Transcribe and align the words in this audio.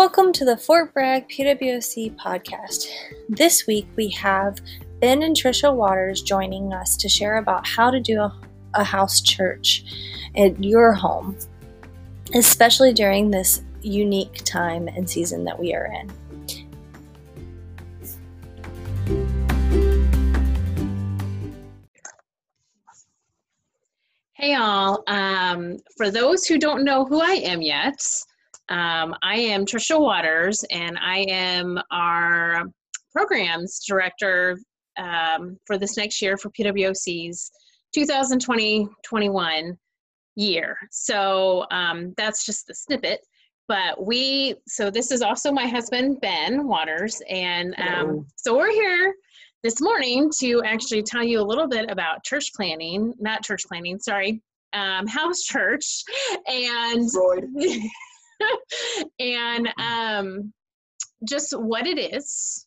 Welcome 0.00 0.32
to 0.32 0.46
the 0.46 0.56
Fort 0.56 0.94
Bragg 0.94 1.28
PWOC 1.28 2.16
podcast. 2.16 2.86
This 3.28 3.66
week 3.66 3.86
we 3.96 4.08
have 4.12 4.58
Ben 4.98 5.22
and 5.22 5.36
Trisha 5.36 5.76
Waters 5.76 6.22
joining 6.22 6.72
us 6.72 6.96
to 6.96 7.06
share 7.06 7.36
about 7.36 7.68
how 7.68 7.90
to 7.90 8.00
do 8.00 8.18
a, 8.18 8.34
a 8.72 8.82
house 8.82 9.20
church 9.20 9.84
at 10.38 10.64
your 10.64 10.94
home, 10.94 11.36
especially 12.34 12.94
during 12.94 13.30
this 13.30 13.62
unique 13.82 14.40
time 14.46 14.88
and 14.88 15.08
season 15.08 15.44
that 15.44 15.58
we 15.58 15.74
are 15.74 15.92
in. 15.92 16.10
Hey, 24.32 24.54
all. 24.54 25.04
Um, 25.08 25.76
for 25.98 26.10
those 26.10 26.46
who 26.46 26.56
don't 26.56 26.84
know 26.84 27.04
who 27.04 27.20
I 27.20 27.32
am 27.32 27.60
yet, 27.60 28.02
um, 28.70 29.14
I 29.22 29.36
am 29.36 29.66
Trisha 29.66 30.00
Waters, 30.00 30.64
and 30.70 30.96
I 30.98 31.26
am 31.28 31.78
our 31.90 32.64
programs 33.12 33.80
director 33.86 34.58
um, 34.96 35.58
for 35.66 35.76
this 35.76 35.96
next 35.96 36.22
year 36.22 36.36
for 36.36 36.50
PWOC's 36.50 37.50
2020-21 37.96 39.76
year. 40.36 40.76
So 40.90 41.66
um, 41.72 42.14
that's 42.16 42.46
just 42.46 42.66
the 42.68 42.74
snippet. 42.74 43.20
But 43.66 44.04
we, 44.04 44.54
so 44.66 44.90
this 44.90 45.10
is 45.10 45.22
also 45.22 45.52
my 45.52 45.66
husband, 45.66 46.20
Ben 46.20 46.66
Waters, 46.66 47.22
and 47.28 47.74
um, 47.78 48.26
so 48.34 48.56
we're 48.56 48.72
here 48.72 49.14
this 49.62 49.80
morning 49.80 50.30
to 50.40 50.62
actually 50.64 51.02
tell 51.02 51.22
you 51.22 51.40
a 51.40 51.42
little 51.42 51.68
bit 51.68 51.88
about 51.90 52.24
church 52.24 52.52
planning, 52.54 53.14
not 53.20 53.44
church 53.44 53.62
planning, 53.68 54.00
sorry, 54.00 54.42
um, 54.72 55.06
house 55.06 55.42
church, 55.42 56.02
and 56.48 57.08
and 59.20 59.68
um, 59.78 60.52
just 61.28 61.52
what 61.52 61.86
it 61.86 61.98
is, 61.98 62.66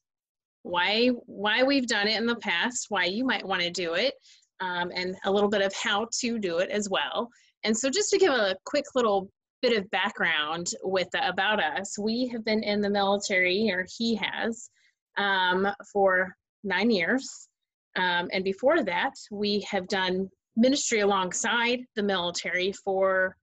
why 0.64 1.08
why 1.26 1.64
we've 1.64 1.88
done 1.88 2.08
it 2.08 2.18
in 2.18 2.26
the 2.26 2.36
past, 2.38 2.86
why 2.90 3.06
you 3.06 3.26
might 3.26 3.46
want 3.46 3.62
to 3.62 3.70
do 3.70 3.94
it, 3.96 4.14
um, 4.60 4.92
and 4.96 5.16
a 5.26 5.32
little 5.32 5.50
bit 5.50 5.62
of 5.62 5.74
how 5.76 6.08
to 6.22 6.40
do 6.40 6.60
it 6.60 6.70
as 6.70 6.90
well. 6.90 7.30
And 7.64 7.78
so, 7.78 7.90
just 7.90 8.10
to 8.12 8.18
give 8.18 8.32
a 8.32 8.56
quick 8.66 8.86
little 8.96 9.30
bit 9.62 9.78
of 9.78 9.90
background 9.92 10.68
with 10.84 11.08
the, 11.12 11.28
about 11.28 11.62
us, 11.64 11.98
we 11.98 12.28
have 12.28 12.44
been 12.44 12.64
in 12.64 12.82
the 12.82 12.90
military, 12.90 13.70
or 13.72 13.86
he 13.98 14.16
has, 14.16 14.70
um, 15.18 15.68
for 15.92 16.36
nine 16.64 16.92
years. 16.92 17.48
Um, 17.96 18.30
and 18.32 18.44
before 18.44 18.84
that, 18.84 19.14
we 19.32 19.66
have 19.70 19.88
done 19.88 20.30
ministry 20.56 21.02
alongside 21.02 21.80
the 21.96 22.04
military 22.04 22.74
for 22.84 23.36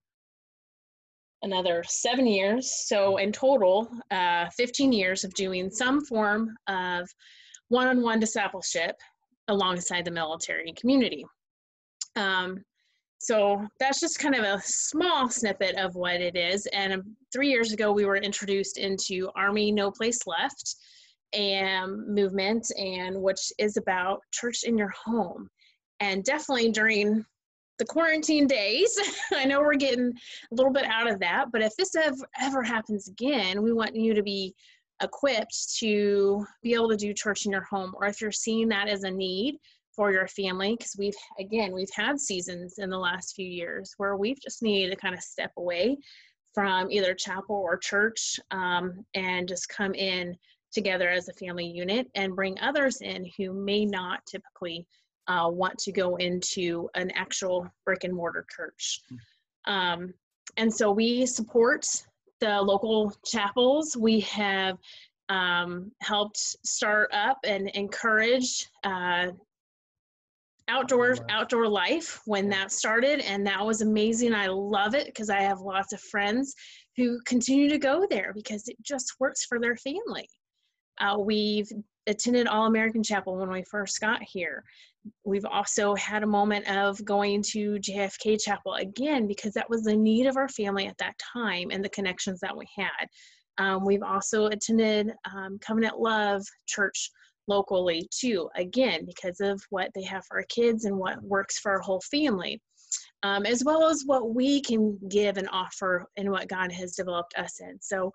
another 1.42 1.82
seven 1.86 2.26
years. 2.26 2.86
So, 2.86 3.16
in 3.16 3.32
total, 3.32 3.90
uh, 4.10 4.46
15 4.56 4.92
years 4.92 5.24
of 5.24 5.34
doing 5.34 5.70
some 5.70 6.04
form 6.04 6.56
of 6.68 7.08
one 7.68 7.86
on 7.86 8.02
one 8.02 8.20
discipleship 8.20 8.96
alongside 9.48 10.04
the 10.04 10.10
military 10.10 10.72
community. 10.78 11.24
Um, 12.16 12.64
so, 13.18 13.66
that's 13.78 14.00
just 14.00 14.18
kind 14.18 14.34
of 14.34 14.44
a 14.44 14.60
small 14.64 15.28
snippet 15.28 15.76
of 15.76 15.94
what 15.94 16.20
it 16.20 16.36
is. 16.36 16.66
And 16.72 16.92
um, 16.92 17.16
three 17.32 17.48
years 17.48 17.72
ago, 17.72 17.92
we 17.92 18.04
were 18.04 18.16
introduced 18.16 18.78
into 18.78 19.30
Army 19.36 19.72
No 19.72 19.90
Place 19.90 20.26
Left 20.26 20.76
and 21.32 22.06
movement 22.08 22.66
and 22.76 23.20
which 23.22 23.52
is 23.58 23.76
about 23.76 24.20
church 24.32 24.64
in 24.64 24.76
your 24.76 24.92
home 25.04 25.48
and 26.00 26.24
definitely 26.24 26.72
during 26.72 27.24
the 27.80 27.86
quarantine 27.86 28.46
days. 28.46 28.96
I 29.34 29.46
know 29.46 29.60
we're 29.60 29.74
getting 29.74 30.12
a 30.12 30.54
little 30.54 30.72
bit 30.72 30.84
out 30.84 31.10
of 31.10 31.18
that 31.20 31.46
but 31.50 31.62
if 31.62 31.74
this 31.76 31.96
ever, 31.96 32.28
ever 32.40 32.62
happens 32.62 33.08
again 33.08 33.62
we 33.62 33.72
want 33.72 33.96
you 33.96 34.14
to 34.14 34.22
be 34.22 34.54
equipped 35.02 35.76
to 35.78 36.44
be 36.62 36.74
able 36.74 36.90
to 36.90 36.96
do 36.96 37.14
church 37.14 37.46
in 37.46 37.52
your 37.52 37.64
home 37.64 37.94
or 37.96 38.06
if 38.06 38.20
you're 38.20 38.30
seeing 38.30 38.68
that 38.68 38.86
as 38.86 39.02
a 39.04 39.10
need 39.10 39.56
for 39.96 40.12
your 40.12 40.28
family 40.28 40.76
because 40.76 40.94
we've 40.98 41.16
again 41.38 41.72
we've 41.72 41.90
had 41.94 42.20
seasons 42.20 42.78
in 42.78 42.90
the 42.90 42.98
last 42.98 43.34
few 43.34 43.46
years 43.46 43.94
where 43.96 44.16
we've 44.16 44.40
just 44.40 44.62
needed 44.62 44.90
to 44.90 44.96
kind 44.96 45.14
of 45.14 45.20
step 45.20 45.50
away 45.56 45.96
from 46.54 46.90
either 46.90 47.14
chapel 47.14 47.56
or 47.56 47.78
church 47.78 48.38
um, 48.50 49.04
and 49.14 49.48
just 49.48 49.68
come 49.68 49.94
in 49.94 50.36
together 50.72 51.08
as 51.08 51.28
a 51.28 51.32
family 51.34 51.66
unit 51.66 52.06
and 52.14 52.36
bring 52.36 52.58
others 52.60 53.00
in 53.00 53.26
who 53.36 53.52
may 53.52 53.84
not 53.84 54.20
typically 54.26 54.86
uh, 55.28 55.48
want 55.50 55.78
to 55.78 55.92
go 55.92 56.16
into 56.16 56.88
an 56.94 57.10
actual 57.12 57.68
brick 57.84 58.04
and 58.04 58.14
mortar 58.14 58.46
church. 58.54 59.00
Hmm. 59.08 59.72
Um, 59.72 60.14
and 60.56 60.72
so 60.72 60.90
we 60.90 61.26
support 61.26 61.86
the 62.40 62.60
local 62.60 63.14
chapels. 63.24 63.96
We 63.96 64.20
have 64.20 64.78
um, 65.28 65.92
helped 66.00 66.38
start 66.38 67.10
up 67.12 67.38
and 67.44 67.68
encourage 67.70 68.66
uh, 68.84 69.28
outdoor 70.68 71.16
outdoor 71.28 71.66
life 71.66 72.20
when 72.26 72.48
that 72.48 72.70
started 72.70 73.18
and 73.20 73.44
that 73.44 73.66
was 73.66 73.80
amazing 73.80 74.32
i 74.32 74.46
love 74.46 74.94
it 74.94 75.06
because 75.06 75.28
i 75.28 75.40
have 75.40 75.60
lots 75.60 75.92
of 75.92 76.00
friends 76.00 76.54
who 76.96 77.18
continue 77.26 77.68
to 77.68 77.76
go 77.76 78.06
there 78.08 78.30
because 78.36 78.68
it 78.68 78.76
just 78.80 79.14
works 79.18 79.44
for 79.44 79.58
their 79.58 79.74
family 79.74 80.28
uh, 81.00 81.16
we've 81.18 81.72
attended 82.06 82.46
All 82.46 82.66
American 82.66 83.02
Chapel 83.02 83.36
when 83.36 83.50
we 83.50 83.62
first 83.62 84.00
got 84.00 84.22
here. 84.22 84.64
We've 85.24 85.46
also 85.46 85.94
had 85.94 86.22
a 86.22 86.26
moment 86.26 86.68
of 86.68 87.02
going 87.04 87.42
to 87.50 87.78
JFK 87.78 88.42
Chapel 88.42 88.74
again 88.74 89.26
because 89.26 89.52
that 89.54 89.70
was 89.70 89.82
the 89.82 89.96
need 89.96 90.26
of 90.26 90.36
our 90.36 90.48
family 90.48 90.86
at 90.86 90.98
that 90.98 91.18
time 91.18 91.70
and 91.70 91.84
the 91.84 91.88
connections 91.90 92.40
that 92.40 92.56
we 92.56 92.66
had. 92.76 93.06
Um, 93.58 93.84
we've 93.84 94.02
also 94.02 94.46
attended 94.46 95.12
um, 95.34 95.58
Covenant 95.60 95.98
Love 95.98 96.42
Church 96.66 97.10
locally 97.46 98.08
too, 98.10 98.48
again, 98.56 99.04
because 99.04 99.40
of 99.40 99.60
what 99.70 99.90
they 99.94 100.02
have 100.04 100.24
for 100.26 100.38
our 100.38 100.46
kids 100.48 100.84
and 100.84 100.96
what 100.96 101.22
works 101.22 101.58
for 101.58 101.72
our 101.72 101.80
whole 101.80 102.02
family. 102.10 102.60
Um, 103.22 103.44
as 103.44 103.62
well 103.64 103.86
as 103.86 104.02
what 104.06 104.34
we 104.34 104.60
can 104.60 104.98
give 105.08 105.36
and 105.36 105.48
offer 105.52 106.06
and 106.16 106.30
what 106.30 106.48
God 106.48 106.72
has 106.72 106.96
developed 106.96 107.34
us 107.36 107.60
in. 107.60 107.78
So 107.80 108.12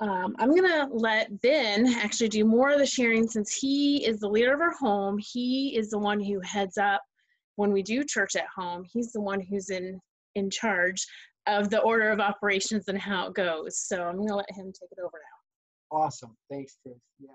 um, 0.00 0.34
I'm 0.38 0.54
to 0.62 0.88
let 0.90 1.40
Ben 1.40 1.86
actually 1.86 2.28
do 2.28 2.44
more 2.44 2.70
of 2.70 2.78
the 2.78 2.86
sharing 2.86 3.28
since 3.28 3.54
he 3.54 4.04
is 4.04 4.20
the 4.20 4.28
leader 4.28 4.52
of 4.52 4.60
our 4.60 4.74
home. 4.74 5.18
He 5.18 5.76
is 5.76 5.90
the 5.90 5.98
one 5.98 6.20
who 6.20 6.40
heads 6.40 6.78
up 6.78 7.02
when 7.56 7.72
we 7.72 7.82
do 7.82 8.04
church 8.04 8.34
at 8.36 8.46
home. 8.54 8.84
He's 8.92 9.12
the 9.12 9.20
one 9.20 9.40
who's 9.40 9.70
in, 9.70 10.00
in 10.34 10.50
charge 10.50 11.06
of 11.46 11.70
the 11.70 11.80
order 11.80 12.10
of 12.10 12.20
operations 12.20 12.88
and 12.88 12.98
how 12.98 13.28
it 13.28 13.34
goes. 13.34 13.78
So 13.78 14.02
I'm 14.02 14.16
to 14.26 14.34
let 14.34 14.50
him 14.50 14.66
take 14.66 14.90
it 14.90 14.98
over 15.00 15.12
now. 15.12 15.96
Awesome. 15.96 16.36
Thanks, 16.50 16.76
Trish. 16.84 16.98
Yeah, 17.20 17.28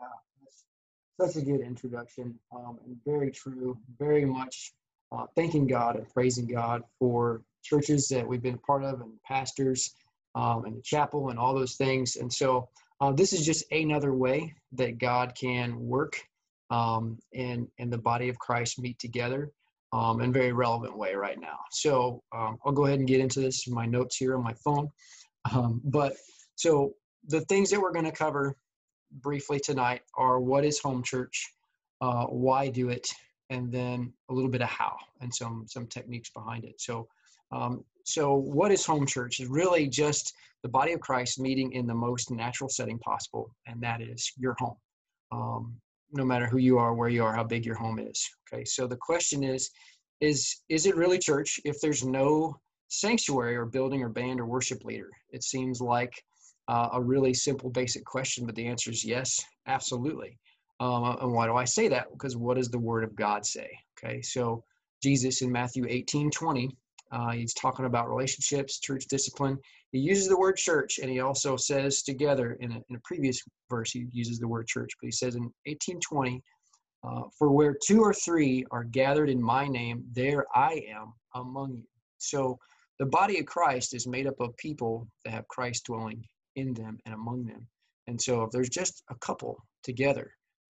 that's 1.17 1.33
such 1.33 1.41
a 1.41 1.45
good 1.45 1.61
introduction 1.61 2.37
um, 2.53 2.77
and 2.85 2.97
very 3.05 3.31
true. 3.31 3.77
Very 3.97 4.25
much 4.25 4.73
uh, 5.13 5.25
thanking 5.35 5.65
God 5.65 5.95
and 5.95 6.09
praising 6.09 6.47
God 6.47 6.83
for 6.99 7.41
churches 7.63 8.09
that 8.09 8.27
we've 8.27 8.41
been 8.41 8.55
a 8.55 8.59
part 8.59 8.83
of 8.83 9.01
and 9.01 9.11
pastors 9.25 9.95
um, 10.39 10.65
and 10.65 10.77
the 10.77 10.81
chapel 10.81 11.29
and 11.29 11.37
all 11.37 11.53
those 11.53 11.75
things. 11.75 12.15
And 12.15 12.31
so 12.31 12.69
uh, 13.01 13.11
this 13.11 13.33
is 13.33 13.45
just 13.45 13.69
another 13.71 14.13
way 14.13 14.53
that 14.73 14.97
God 14.97 15.35
can 15.35 15.77
work 15.79 16.21
um, 16.69 17.17
and, 17.33 17.67
and 17.79 17.91
the 17.91 17.97
body 17.97 18.29
of 18.29 18.39
Christ 18.39 18.79
meet 18.79 18.99
together 18.99 19.51
um, 19.91 20.21
in 20.21 20.29
a 20.29 20.33
very 20.33 20.53
relevant 20.53 20.97
way 20.97 21.15
right 21.15 21.39
now. 21.39 21.57
So 21.71 22.21
um, 22.35 22.57
I'll 22.65 22.71
go 22.71 22.85
ahead 22.85 22.99
and 22.99 23.07
get 23.07 23.19
into 23.19 23.39
this 23.41 23.67
in 23.67 23.73
my 23.73 23.85
notes 23.85 24.17
here 24.17 24.37
on 24.37 24.43
my 24.43 24.53
phone. 24.63 24.89
Um, 25.51 25.81
but 25.83 26.13
so 26.55 26.93
the 27.27 27.41
things 27.41 27.69
that 27.71 27.81
we're 27.81 27.91
going 27.91 28.05
to 28.05 28.11
cover 28.11 28.55
briefly 29.11 29.59
tonight 29.59 30.01
are 30.15 30.39
what 30.39 30.63
is 30.63 30.79
home 30.79 31.03
church, 31.03 31.53
uh, 32.01 32.25
why 32.25 32.69
do 32.69 32.89
it, 32.89 33.07
and 33.49 33.71
then 33.71 34.13
a 34.29 34.33
little 34.33 34.49
bit 34.49 34.61
of 34.61 34.69
how 34.69 34.95
and 35.21 35.33
some 35.33 35.65
some 35.67 35.87
techniques 35.87 36.29
behind 36.29 36.65
it. 36.65 36.79
So 36.79 37.07
um, 37.51 37.83
so, 38.05 38.35
what 38.35 38.71
is 38.71 38.85
home 38.85 39.05
church? 39.05 39.39
Is 39.39 39.47
really 39.47 39.87
just 39.87 40.33
the 40.63 40.69
body 40.69 40.93
of 40.93 40.99
Christ 40.99 41.39
meeting 41.39 41.73
in 41.73 41.85
the 41.85 41.93
most 41.93 42.31
natural 42.31 42.69
setting 42.69 42.99
possible, 42.99 43.55
and 43.67 43.81
that 43.81 44.01
is 44.01 44.31
your 44.37 44.55
home. 44.57 44.77
Um, 45.31 45.75
no 46.11 46.25
matter 46.25 46.47
who 46.47 46.57
you 46.57 46.79
are, 46.79 46.95
where 46.95 47.09
you 47.09 47.23
are, 47.23 47.35
how 47.35 47.43
big 47.43 47.65
your 47.65 47.75
home 47.75 47.99
is. 47.99 48.27
Okay, 48.51 48.65
so 48.65 48.87
the 48.87 48.97
question 48.97 49.43
is, 49.43 49.69
is 50.21 50.63
is 50.69 50.85
it 50.85 50.95
really 50.95 51.19
church 51.19 51.59
if 51.65 51.79
there's 51.81 52.03
no 52.03 52.59
sanctuary 52.87 53.55
or 53.55 53.65
building 53.65 54.01
or 54.01 54.09
band 54.09 54.39
or 54.39 54.45
worship 54.45 54.83
leader? 54.83 55.11
It 55.29 55.43
seems 55.43 55.79
like 55.79 56.13
uh, 56.67 56.89
a 56.93 57.01
really 57.01 57.33
simple, 57.33 57.69
basic 57.69 58.05
question, 58.05 58.45
but 58.45 58.55
the 58.55 58.65
answer 58.67 58.89
is 58.89 59.05
yes, 59.05 59.39
absolutely. 59.67 60.37
Um, 60.79 61.17
and 61.21 61.31
why 61.31 61.45
do 61.45 61.55
I 61.55 61.65
say 61.65 61.89
that? 61.89 62.11
Because 62.11 62.37
what 62.37 62.57
does 62.57 62.69
the 62.69 62.79
Word 62.79 63.03
of 63.03 63.15
God 63.15 63.45
say? 63.45 63.69
Okay, 63.97 64.21
so 64.21 64.63
Jesus 65.03 65.41
in 65.41 65.51
Matthew 65.51 65.85
18 65.87 66.31
20 66.31 66.75
uh, 67.11 67.31
he's 67.31 67.53
talking 67.53 67.85
about 67.85 68.09
relationships, 68.09 68.79
church 68.79 69.05
discipline. 69.07 69.57
He 69.91 69.99
uses 69.99 70.27
the 70.27 70.37
word 70.37 70.57
church, 70.57 70.99
and 71.01 71.09
he 71.09 71.19
also 71.19 71.57
says 71.57 72.03
together 72.03 72.57
in 72.59 72.71
a, 72.71 72.81
in 72.89 72.95
a 72.95 73.01
previous 73.03 73.41
verse, 73.69 73.91
he 73.91 74.05
uses 74.11 74.39
the 74.39 74.47
word 74.47 74.67
church, 74.67 74.91
but 75.01 75.07
he 75.07 75.11
says 75.11 75.35
in 75.35 75.43
1820, 75.65 76.41
uh, 77.03 77.21
For 77.37 77.51
where 77.51 77.75
two 77.85 78.01
or 78.01 78.13
three 78.13 78.65
are 78.71 78.83
gathered 78.83 79.29
in 79.29 79.41
my 79.41 79.67
name, 79.67 80.03
there 80.13 80.45
I 80.53 80.83
am 80.89 81.13
among 81.33 81.77
you. 81.77 81.87
So 82.19 82.59
the 82.99 83.07
body 83.07 83.39
of 83.39 83.45
Christ 83.45 83.95
is 83.95 84.05
made 84.05 84.27
up 84.27 84.39
of 84.39 84.55
people 84.57 85.07
that 85.25 85.33
have 85.33 85.47
Christ 85.47 85.85
dwelling 85.85 86.23
in 86.55 86.73
them 86.73 86.99
and 87.05 87.15
among 87.15 87.45
them. 87.45 87.65
And 88.07 88.21
so 88.21 88.43
if 88.43 88.51
there's 88.51 88.69
just 88.69 89.03
a 89.09 89.15
couple 89.15 89.63
together, 89.83 90.31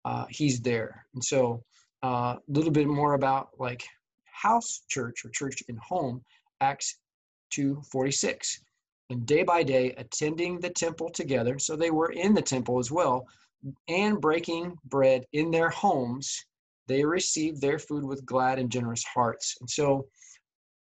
uh, 0.05 0.25
he's 0.29 0.61
there. 0.61 1.05
And 1.13 1.23
so 1.23 1.63
a 2.03 2.07
uh, 2.07 2.35
little 2.47 2.71
bit 2.71 2.87
more 2.87 3.13
about 3.13 3.49
like 3.59 3.83
house 4.41 4.83
church 4.89 5.23
or 5.25 5.29
church 5.29 5.61
in 5.67 5.77
home, 5.77 6.23
Acts 6.61 6.97
2:46. 7.51 8.61
And 9.09 9.25
day 9.25 9.43
by 9.43 9.61
day, 9.63 9.91
attending 9.97 10.59
the 10.59 10.69
temple 10.69 11.09
together. 11.09 11.59
So 11.59 11.75
they 11.75 11.91
were 11.91 12.11
in 12.11 12.33
the 12.33 12.41
temple 12.41 12.79
as 12.79 12.91
well, 12.91 13.27
and 13.87 14.21
breaking 14.21 14.77
bread 14.85 15.25
in 15.33 15.51
their 15.51 15.69
homes. 15.69 16.45
They 16.87 17.03
received 17.03 17.61
their 17.61 17.77
food 17.77 18.03
with 18.03 18.25
glad 18.25 18.57
and 18.57 18.71
generous 18.71 19.03
hearts. 19.03 19.57
And 19.59 19.69
so, 19.69 20.07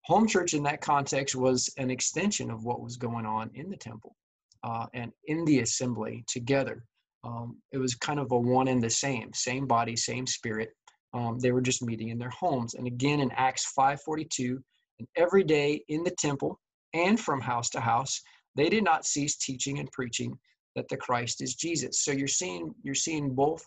home 0.01 0.27
church 0.27 0.53
in 0.53 0.63
that 0.63 0.81
context 0.81 1.35
was 1.35 1.73
an 1.77 1.89
extension 1.91 2.50
of 2.50 2.63
what 2.63 2.81
was 2.81 2.97
going 2.97 3.25
on 3.25 3.51
in 3.53 3.69
the 3.69 3.77
temple 3.77 4.15
uh, 4.63 4.88
and 4.94 5.11
in 5.25 5.45
the 5.45 5.59
assembly 5.59 6.23
together. 6.27 6.85
Um, 7.23 7.57
it 7.71 7.77
was 7.77 7.95
kind 7.95 8.19
of 8.19 8.31
a 8.31 8.38
one 8.38 8.67
and 8.67 8.81
the 8.81 8.89
same, 8.89 9.31
same 9.33 9.65
body, 9.65 9.95
same 9.95 10.27
spirit. 10.27 10.75
Um, 11.13 11.39
they 11.39 11.51
were 11.51 11.62
just 11.62 11.83
meeting 11.83 12.10
in 12.10 12.18
their 12.18 12.31
homes. 12.31 12.74
And 12.74 12.88
again 12.88 13.19
in 13.19 13.31
Acts 13.31 13.71
5:42, 13.77 14.63
and 15.00 15.07
every 15.15 15.44
day 15.44 15.83
in 15.88 16.04
the 16.04 16.15
temple 16.18 16.60
and 16.94 17.19
from 17.19 17.42
house 17.42 17.69
to 17.71 17.80
house, 17.80 18.21
they 18.56 18.69
did 18.69 18.83
not 18.83 19.06
cease 19.06 19.36
teaching 19.38 19.80
and 19.80 19.92
preaching 19.92 20.38
that 20.75 20.88
the 20.89 20.98
Christ 20.98 21.42
is 21.42 21.56
Jesus. 21.56 22.04
So 22.04 22.12
you're 22.12 22.27
seeing 22.27 22.74
you're 22.83 22.95
seeing 22.95 23.33
both 23.33 23.65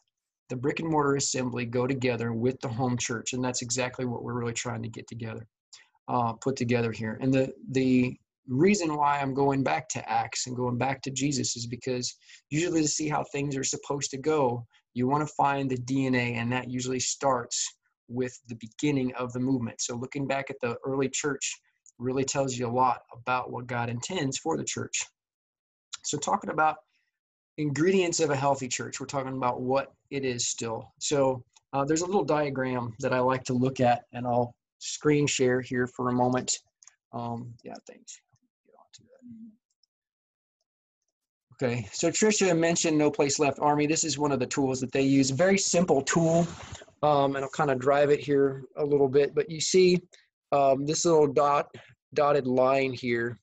the 0.49 0.57
brick 0.57 0.81
and 0.81 0.89
mortar 0.89 1.17
assembly 1.17 1.67
go 1.67 1.87
together 1.87 2.33
with 2.33 2.61
the 2.61 2.69
home 2.69 2.97
church, 2.97 3.33
and 3.33 3.45
that's 3.45 3.63
exactly 3.63 4.05
what 4.05 4.23
we're 4.23 4.39
really 4.39 4.53
trying 4.53 4.83
to 4.83 4.89
get 4.89 5.07
together, 5.09 5.47
uh, 6.09 6.33
put 6.35 6.57
together 6.57 6.93
here. 6.93 7.19
And 7.21 7.33
the 7.33 7.53
the 7.73 8.17
reason 8.49 8.97
why 8.97 9.19
I'm 9.19 9.35
going 9.35 9.65
back 9.65 9.89
to 9.89 10.09
Acts 10.09 10.47
and 10.47 10.57
going 10.57 10.79
back 10.79 11.03
to 11.03 11.11
Jesus 11.11 11.57
is 11.57 11.67
because 11.67 12.15
usually 12.49 12.83
to 12.83 12.89
see 12.89 13.09
how 13.09 13.25
things 13.25 13.57
are 13.57 13.65
supposed 13.65 14.11
to 14.13 14.19
go, 14.19 14.65
you 14.97 15.07
want 15.07 15.27
to 15.27 15.35
find 15.35 15.71
the 15.71 15.77
DNA, 15.77 16.37
and 16.37 16.51
that 16.51 16.71
usually 16.71 16.99
starts 16.99 17.77
with 18.09 18.41
the 18.49 18.55
beginning 18.55 19.15
of 19.15 19.31
the 19.35 19.39
movement. 19.39 19.79
So 19.83 19.95
looking 19.95 20.27
back 20.27 20.49
at 20.49 20.57
the 20.63 20.77
early 20.87 21.11
church 21.11 21.61
really 21.99 22.25
tells 22.25 22.57
you 22.57 22.67
a 22.67 22.73
lot 22.73 23.03
about 23.13 23.51
what 23.51 23.67
God 23.67 23.91
intends 23.91 24.39
for 24.39 24.57
the 24.57 24.65
church. 24.65 25.05
So 26.03 26.17
talking 26.17 26.49
about 26.49 26.77
ingredients 27.59 28.21
of 28.21 28.31
a 28.31 28.37
healthy 28.37 28.69
church, 28.69 28.99
we're 28.99 29.07
talking 29.07 29.37
about 29.37 29.61
what 29.61 29.93
it 30.11 30.25
is 30.25 30.49
still. 30.49 30.95
So 30.99 31.45
uh, 31.75 31.85
there's 31.85 32.03
a 32.03 32.07
little 32.07 32.25
diagram 32.25 32.95
that 33.01 33.13
I 33.13 33.19
like 33.19 33.45
to 33.45 33.53
look 33.53 33.81
at, 33.81 34.05
and 34.15 34.27
I'll 34.27 34.55
screen 34.79 35.27
share 35.27 35.61
here 35.61 35.87
for 35.87 36.09
a 36.09 36.13
moment. 36.13 36.59
Um, 37.13 37.53
yeah, 37.63 37.75
thanks. 37.87 38.19
Okay, 41.63 41.89
so 41.91 42.11
Trisha 42.11 42.57
mentioned 42.57 42.99
No 42.99 43.11
Place 43.11 43.39
Left 43.39 43.59
Army. 43.61 43.87
This 43.87 44.05
is 44.05 44.19
one 44.19 44.31
of 44.31 44.41
the 44.41 44.47
tools 44.47 44.79
that 44.81 44.93
they 44.93 45.03
use. 45.03 45.31
Very 45.31 45.57
simple 45.57 46.03
tool, 46.03 46.47
um, 47.03 47.35
and 47.35 47.45
I'll 47.45 47.51
kind 47.51 47.71
of 47.71 47.79
drive 47.79 48.11
it 48.11 48.21
here 48.21 48.65
a 48.77 48.85
little 48.85 49.09
bit. 49.09 49.35
But 49.35 49.51
you 49.51 49.61
see 49.61 50.03
um, 50.53 50.85
this 50.85 51.07
little 51.07 51.27
dot 51.27 51.75
dotted 52.13 52.47
line 52.47 52.93
here. 52.93 53.39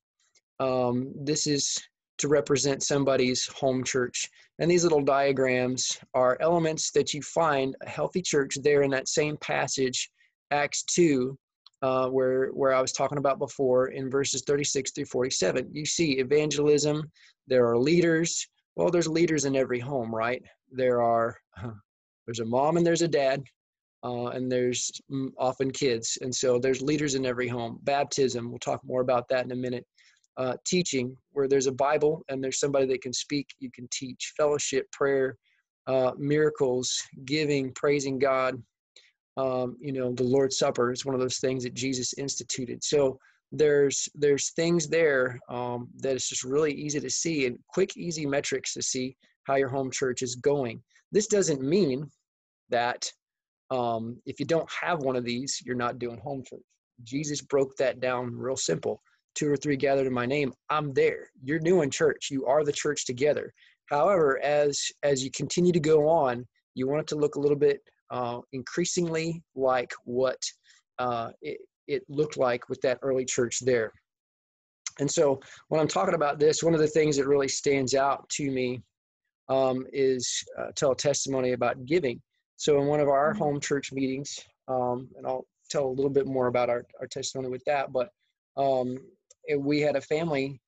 Um, 0.60 1.12
this 1.15 1.48
is 1.48 1.75
to 2.19 2.27
represent 2.27 2.83
somebody's 2.83 3.48
home 3.48 3.83
church. 3.83 4.30
And 4.60 4.69
these 4.69 4.83
little 4.83 5.01
diagrams 5.01 5.98
are 6.13 6.38
elements 6.39 6.92
that 6.92 7.13
you 7.13 7.21
find 7.24 7.75
a 7.81 7.89
healthy 7.89 8.21
church 8.21 8.57
there 8.63 8.83
in 8.83 8.92
that 8.92 9.07
same 9.07 9.38
passage, 9.38 10.12
Acts 10.51 10.83
2, 10.83 11.36
uh, 11.83 12.07
where 12.07 12.47
where 12.47 12.74
I 12.74 12.81
was 12.81 12.94
talking 12.94 13.18
about 13.18 13.38
before 13.38 13.88
in 13.88 14.09
verses 14.09 14.41
36 14.47 14.91
through 14.91 15.06
47. 15.06 15.69
You 15.71 15.85
see 15.85 16.13
evangelism. 16.13 17.12
There 17.47 17.68
are 17.68 17.77
leaders. 17.77 18.47
Well, 18.75 18.89
there's 18.89 19.07
leaders 19.07 19.45
in 19.45 19.56
every 19.56 19.80
home, 19.80 20.15
right? 20.15 20.41
There 20.71 21.01
are 21.01 21.38
there's 22.25 22.39
a 22.39 22.45
mom 22.45 22.77
and 22.77 22.85
there's 22.88 23.01
a 23.01 23.07
dad, 23.07 23.44
uh, 24.03 24.27
and 24.27 24.50
there's 24.50 24.91
often 25.38 25.71
kids, 25.71 26.18
and 26.21 26.33
so 26.33 26.57
there's 26.57 26.81
leaders 26.81 27.15
in 27.15 27.25
every 27.25 27.50
home. 27.50 27.80
Baptism. 27.83 28.50
We'll 28.50 28.59
talk 28.59 28.79
more 28.86 29.01
about 29.01 29.27
that 29.27 29.45
in 29.45 29.51
a 29.51 29.56
minute. 29.56 29.86
Uh, 30.36 30.56
teaching, 30.65 31.15
where 31.33 31.47
there's 31.47 31.68
a 31.68 31.71
Bible 31.71 32.24
and 32.27 32.44
there's 32.44 32.59
somebody 32.59 32.88
that 32.88 33.03
can 33.03 33.13
speak, 33.13 33.45
you 33.59 33.69
can 33.69 33.88
teach. 33.91 34.33
Fellowship, 34.36 34.91
prayer, 34.91 35.38
uh, 35.86 36.13
miracles, 36.18 37.00
giving, 37.25 37.71
praising 37.74 38.18
God, 38.18 38.59
um, 39.38 39.77
you 39.80 39.91
know 39.91 40.13
the 40.13 40.24
lord's 40.24 40.57
supper. 40.57 40.91
Is 40.91 41.06
one 41.06 41.15
of 41.15 41.21
those 41.21 41.38
things 41.38 41.63
that 41.63 41.74
jesus 41.74 42.13
instituted. 42.18 42.83
So 42.83 43.18
there's 43.51 44.09
there's 44.15 44.51
things 44.51 44.88
there 44.88 45.39
um, 45.50 45.88
that 45.97 46.15
it's 46.15 46.30
just 46.30 46.44
really 46.44 46.74
easy 46.74 47.00
to 47.00 47.09
see 47.09 47.45
and 47.45 47.57
quick 47.68 47.95
easy 47.95 48.25
metrics 48.25 48.74
to 48.74 48.81
see 48.81 49.15
how 49.44 49.56
your 49.56 49.69
home 49.69 49.91
church 49.91 50.21
is 50.21 50.35
going. 50.35 50.81
This 51.12 51.27
doesn't 51.27 51.62
mean 51.62 52.09
that 52.69 53.09
um, 53.69 54.18
if 54.25 54.39
you 54.39 54.45
don't 54.45 54.69
have 54.71 55.03
one 55.03 55.15
of 55.15 55.24
these 55.24 55.62
you're 55.65 55.75
not 55.75 56.00
doing 56.00 56.19
home 56.19 56.44
church. 56.44 56.62
Jesus 57.03 57.41
broke 57.41 57.75
that 57.77 58.00
down 58.00 58.36
real 58.36 58.56
simple. 58.56 59.01
Two 59.36 59.51
or 59.51 59.57
three 59.57 59.75
gathered 59.75 60.07
in 60.07 60.13
my 60.13 60.27
name 60.27 60.53
i'm 60.69 60.94
there. 60.94 61.29
You're 61.44 61.59
doing 61.59 61.89
church. 61.89 62.29
You 62.29 62.45
are 62.45 62.63
the 62.63 62.71
church 62.71 63.06
together. 63.06 63.53
However 63.89 64.39
as 64.44 64.81
as 65.03 65.24
you 65.24 65.31
continue 65.31 65.71
to 65.71 65.79
go 65.79 66.07
on 66.07 66.45
you 66.75 66.88
want 66.88 67.01
it 67.01 67.07
to 67.07 67.15
look 67.15 67.36
a 67.36 67.39
little 67.39 67.57
bit 67.57 67.81
uh, 68.13 68.39
increasingly 68.54 69.42
like 69.56 69.92
what 70.06 70.39
uh, 71.00 71.31
it, 71.42 71.57
it 71.88 72.04
looked 72.07 72.38
like 72.38 72.69
with 72.69 72.80
that 72.81 73.00
early 73.01 73.25
church 73.25 73.60
there. 73.62 73.92
And 75.00 75.10
so 75.10 75.39
when 75.69 75.81
I'm 75.81 75.88
talking 75.88 76.13
about 76.13 76.39
this, 76.39 76.62
one 76.62 76.75
of 76.75 76.80
the 76.80 76.88
things 76.88 77.18
that 77.18 77.27
really 77.27 77.48
stands 77.48 77.95
out 77.95 78.30
to 78.30 78.51
me 78.51 78.83
um, 79.50 79.86
is 79.92 80.44
uh, 80.60 80.68
tell 80.75 80.92
a 80.92 80.95
testimony 80.95 81.54
about 81.54 81.86
giving. 81.86 82.21
So 82.57 82.80
in 82.80 82.88
one 82.88 83.00
of 83.00 83.10
our 83.10 83.31
mm-hmm. 83.31 83.44
home 83.44 83.60
church 83.60 83.92
meetings, 83.92 84.39
um, 84.68 85.10
and 85.18 85.25
I'll 85.25 85.48
tell 85.71 85.88
a 85.88 85.89
little 85.98 86.12
bit 86.12 86.27
more 86.27 86.48
about 86.48 86.69
our, 86.69 86.86
our 87.01 87.07
testimony 87.07 87.50
with 87.50 87.63
that, 87.65 87.92
but 87.92 88.10
um, 88.56 89.00
we 89.57 89.81
had 89.81 89.95
a 89.95 90.01
family 90.01 90.62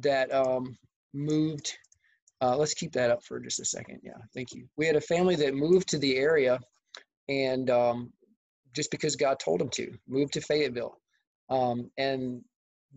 that 0.00 0.34
um, 0.34 0.76
moved 1.14 1.72
uh, 2.42 2.56
let's 2.56 2.74
keep 2.74 2.92
that 2.92 3.10
up 3.10 3.22
for 3.22 3.38
just 3.38 3.60
a 3.60 3.64
second. 3.64 4.00
Yeah, 4.02 4.18
thank 4.34 4.52
you. 4.52 4.66
We 4.76 4.86
had 4.86 4.96
a 4.96 5.00
family 5.00 5.36
that 5.36 5.54
moved 5.54 5.88
to 5.90 5.98
the 5.98 6.16
area, 6.16 6.58
and 7.28 7.70
um, 7.70 8.12
just 8.74 8.90
because 8.90 9.14
God 9.14 9.38
told 9.38 9.60
them 9.60 9.68
to, 9.70 9.92
moved 10.08 10.32
to 10.32 10.40
Fayetteville. 10.40 10.96
Um, 11.48 11.90
and 11.98 12.42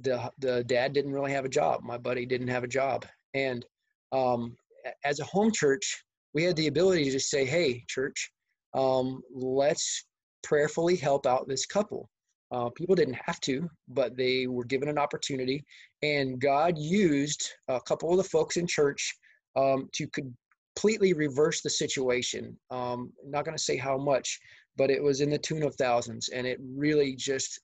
the 0.02 0.32
the 0.40 0.64
dad 0.64 0.94
didn't 0.94 1.14
really 1.14 1.32
have 1.32 1.46
a 1.46 1.50
job. 1.50 1.84
My 1.84 1.98
buddy 1.98 2.26
didn't 2.26 2.48
have 2.48 2.64
a 2.64 2.68
job, 2.68 3.06
and 3.36 3.64
um, 4.12 4.58
as 5.04 5.20
a 5.20 5.26
home 5.26 5.52
church, 5.52 6.04
we 6.34 6.44
had 6.44 6.56
the 6.56 6.68
ability 6.68 7.06
to 7.06 7.12
just 7.12 7.30
say, 7.30 7.46
"Hey, 7.46 7.84
church, 7.88 8.32
um, 8.74 9.22
let's 9.32 10.06
prayerfully 10.44 10.96
help 10.96 11.28
out 11.28 11.48
this 11.48 11.68
couple." 11.68 12.10
Uh, 12.52 12.70
people 12.70 12.96
didn't 12.96 13.18
have 13.26 13.40
to, 13.42 13.70
but 13.90 14.16
they 14.16 14.48
were 14.48 14.66
given 14.66 14.90
an 14.90 14.98
opportunity, 14.98 15.64
and 16.02 16.40
God 16.40 16.78
used 16.78 17.52
a 17.68 17.80
couple 17.82 18.12
of 18.12 18.18
the 18.18 18.24
folks 18.24 18.58
in 18.58 18.66
church 18.66 19.16
um, 19.56 19.90
to 19.94 20.08
completely 20.08 21.14
reverse 21.14 21.62
the 21.62 21.70
situation. 21.70 22.58
Um, 22.72 23.12
I'm 23.24 23.32
not 23.32 23.46
going 23.46 23.58
to 23.58 23.64
say 23.64 23.78
how 23.78 23.98
much, 23.98 24.40
but 24.78 24.90
it 24.90 25.02
was 25.02 25.22
in 25.22 25.30
the 25.30 25.38
tune 25.38 25.64
of 25.64 25.76
thousands, 25.76 26.30
and 26.30 26.46
it 26.46 26.60
really 26.62 27.16
just 27.16 27.60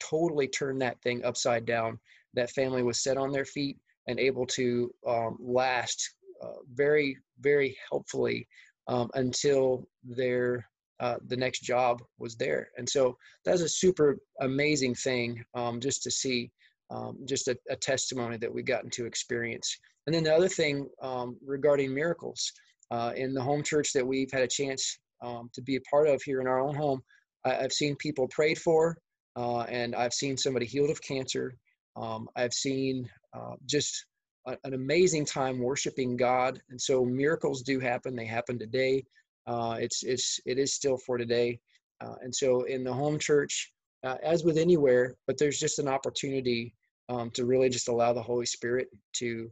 totally 0.00 0.48
turned 0.48 0.80
that 0.82 1.00
thing 1.02 1.24
upside 1.24 1.64
down. 1.66 1.98
That 2.34 2.50
family 2.50 2.82
was 2.82 3.02
set 3.02 3.16
on 3.16 3.32
their 3.32 3.44
feet 3.44 3.76
and 4.06 4.18
able 4.18 4.46
to 4.46 4.92
um, 5.06 5.36
last 5.40 6.14
uh, 6.42 6.60
very, 6.74 7.16
very 7.40 7.76
helpfully 7.90 8.48
um, 8.88 9.10
until 9.14 9.86
their 10.04 10.66
uh, 11.00 11.16
the 11.28 11.36
next 11.36 11.60
job 11.60 12.02
was 12.18 12.36
there. 12.36 12.68
And 12.76 12.86
so 12.86 13.16
that's 13.46 13.62
a 13.62 13.68
super 13.68 14.18
amazing 14.42 14.94
thing 14.94 15.42
um, 15.54 15.80
just 15.80 16.02
to 16.02 16.10
see, 16.10 16.50
um, 16.90 17.16
just 17.24 17.48
a, 17.48 17.56
a, 17.70 17.76
testimony 17.76 18.36
that 18.36 18.52
we've 18.52 18.66
gotten 18.66 18.90
to 18.90 19.06
experience. 19.06 19.78
And 20.10 20.16
then 20.16 20.24
the 20.24 20.34
other 20.34 20.48
thing 20.48 20.88
um, 21.00 21.36
regarding 21.46 21.94
miracles 21.94 22.52
uh, 22.90 23.12
in 23.14 23.32
the 23.32 23.40
home 23.40 23.62
church 23.62 23.92
that 23.92 24.04
we've 24.04 24.32
had 24.32 24.42
a 24.42 24.48
chance 24.48 24.98
um, 25.22 25.48
to 25.54 25.62
be 25.62 25.76
a 25.76 25.80
part 25.82 26.08
of 26.08 26.20
here 26.24 26.40
in 26.40 26.48
our 26.48 26.58
own 26.58 26.74
home, 26.74 27.00
I, 27.44 27.50
have 27.50 27.72
seen 27.72 27.94
people 27.94 28.26
prayed 28.26 28.58
for, 28.58 28.98
uh, 29.36 29.60
and 29.68 29.94
I've 29.94 30.12
seen 30.12 30.36
somebody 30.36 30.66
healed 30.66 30.90
of 30.90 31.00
cancer. 31.00 31.54
Um, 31.94 32.28
I've 32.34 32.52
seen 32.52 33.08
uh, 33.38 33.54
just 33.66 34.04
a, 34.48 34.56
an 34.64 34.74
amazing 34.74 35.26
time 35.26 35.60
worshiping 35.60 36.16
God, 36.16 36.60
and 36.70 36.82
so 36.82 37.04
miracles 37.04 37.62
do 37.62 37.78
happen. 37.78 38.16
They 38.16 38.26
happen 38.26 38.58
today. 38.58 39.04
Uh, 39.46 39.76
it's 39.78 40.02
it's 40.02 40.40
it 40.44 40.58
is 40.58 40.74
still 40.74 40.98
for 41.06 41.18
today, 41.18 41.60
uh, 42.00 42.16
and 42.20 42.34
so 42.34 42.64
in 42.64 42.82
the 42.82 42.92
home 42.92 43.20
church, 43.20 43.70
uh, 44.02 44.16
as 44.24 44.42
with 44.42 44.58
anywhere, 44.58 45.14
but 45.28 45.38
there's 45.38 45.60
just 45.60 45.78
an 45.78 45.86
opportunity 45.86 46.74
um, 47.08 47.30
to 47.30 47.44
really 47.44 47.68
just 47.68 47.86
allow 47.86 48.12
the 48.12 48.20
Holy 48.20 48.46
Spirit 48.46 48.88
to 49.12 49.48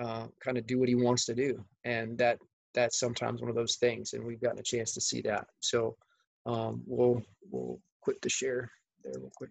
uh, 0.00 0.26
kind 0.42 0.58
of 0.58 0.66
do 0.66 0.78
what 0.78 0.88
he 0.88 0.94
wants 0.94 1.24
to 1.24 1.34
do 1.34 1.64
and 1.84 2.16
that 2.18 2.38
that's 2.74 2.98
sometimes 2.98 3.40
one 3.40 3.50
of 3.50 3.56
those 3.56 3.76
things 3.76 4.12
and 4.12 4.24
we've 4.24 4.40
gotten 4.40 4.58
a 4.58 4.62
chance 4.62 4.92
to 4.94 5.00
see 5.00 5.20
that 5.20 5.46
so 5.60 5.96
um, 6.46 6.82
we'll 6.86 7.22
we'll 7.50 7.78
quit 8.00 8.20
the 8.22 8.28
share 8.28 8.70
there 9.04 9.12
real 9.18 9.32
quick 9.36 9.50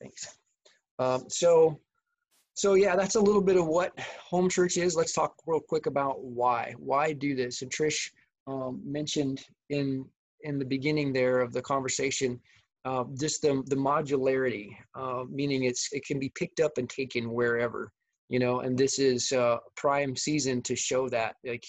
thanks 0.00 0.36
um, 0.98 1.24
so 1.28 1.78
so 2.60 2.74
yeah, 2.74 2.94
that's 2.94 3.14
a 3.14 3.20
little 3.20 3.40
bit 3.40 3.56
of 3.56 3.66
what 3.66 3.98
home 3.98 4.50
church 4.50 4.76
is. 4.76 4.94
Let's 4.94 5.14
talk 5.14 5.34
real 5.46 5.60
quick 5.60 5.86
about 5.86 6.22
why. 6.22 6.74
Why 6.76 7.14
do 7.14 7.34
this? 7.34 7.62
And 7.62 7.72
Trish 7.72 8.10
um, 8.46 8.82
mentioned 8.84 9.40
in 9.70 10.04
in 10.42 10.58
the 10.58 10.64
beginning 10.66 11.12
there 11.14 11.40
of 11.40 11.54
the 11.54 11.62
conversation 11.62 12.38
uh, 12.84 13.04
just 13.18 13.40
the 13.40 13.62
the 13.68 13.76
modularity, 13.76 14.76
uh, 14.94 15.24
meaning 15.30 15.64
it's 15.64 15.88
it 15.92 16.04
can 16.04 16.18
be 16.18 16.30
picked 16.34 16.60
up 16.60 16.72
and 16.76 16.88
taken 16.90 17.32
wherever 17.32 17.92
you 18.30 18.38
know. 18.38 18.60
And 18.60 18.78
this 18.78 18.98
is 18.98 19.32
uh, 19.32 19.58
prime 19.76 20.16
season 20.16 20.62
to 20.62 20.74
show 20.74 21.10
that 21.10 21.34
like 21.44 21.64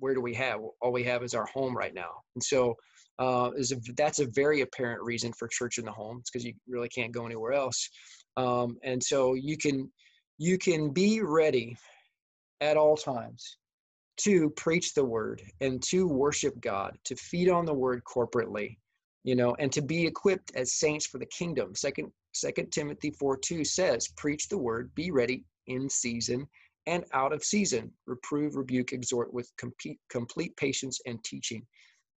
where 0.00 0.14
do 0.14 0.20
we 0.20 0.34
have 0.34 0.60
all 0.82 0.90
we 0.92 1.04
have 1.04 1.22
is 1.22 1.34
our 1.34 1.46
home 1.46 1.76
right 1.76 1.94
now, 1.94 2.22
and 2.34 2.42
so 2.42 2.74
uh, 3.20 3.50
is 3.56 3.70
a, 3.70 3.76
that's 3.96 4.18
a 4.18 4.26
very 4.26 4.62
apparent 4.62 5.00
reason 5.02 5.32
for 5.32 5.46
church 5.46 5.78
in 5.78 5.84
the 5.84 5.92
home. 5.92 6.18
It's 6.18 6.30
because 6.30 6.44
you 6.44 6.54
really 6.66 6.88
can't 6.88 7.12
go 7.12 7.26
anywhere 7.26 7.52
else, 7.52 7.88
um, 8.36 8.78
and 8.82 9.00
so 9.00 9.34
you 9.34 9.56
can 9.56 9.88
you 10.38 10.58
can 10.58 10.90
be 10.90 11.20
ready 11.20 11.76
at 12.60 12.76
all 12.76 12.96
times 12.96 13.58
to 14.16 14.50
preach 14.50 14.94
the 14.94 15.04
word 15.04 15.42
and 15.60 15.82
to 15.82 16.06
worship 16.06 16.58
God, 16.60 16.96
to 17.04 17.16
feed 17.16 17.48
on 17.48 17.66
the 17.66 17.74
word 17.74 18.02
corporately, 18.04 18.78
you 19.24 19.34
know, 19.34 19.56
and 19.58 19.72
to 19.72 19.82
be 19.82 20.06
equipped 20.06 20.52
as 20.54 20.74
saints 20.74 21.06
for 21.06 21.18
the 21.18 21.26
kingdom. 21.26 21.74
Second 21.74 22.10
Second 22.32 22.72
Timothy 22.72 23.10
4 23.12 23.36
2 23.36 23.64
says, 23.64 24.08
Preach 24.16 24.48
the 24.48 24.58
word, 24.58 24.92
be 24.94 25.10
ready 25.10 25.44
in 25.66 25.88
season 25.88 26.46
and 26.86 27.04
out 27.12 27.32
of 27.32 27.44
season. 27.44 27.90
Reprove, 28.06 28.56
rebuke, 28.56 28.92
exhort 28.92 29.32
with 29.32 29.50
complete, 29.58 29.98
complete 30.10 30.56
patience 30.56 31.00
and 31.06 31.22
teaching. 31.24 31.64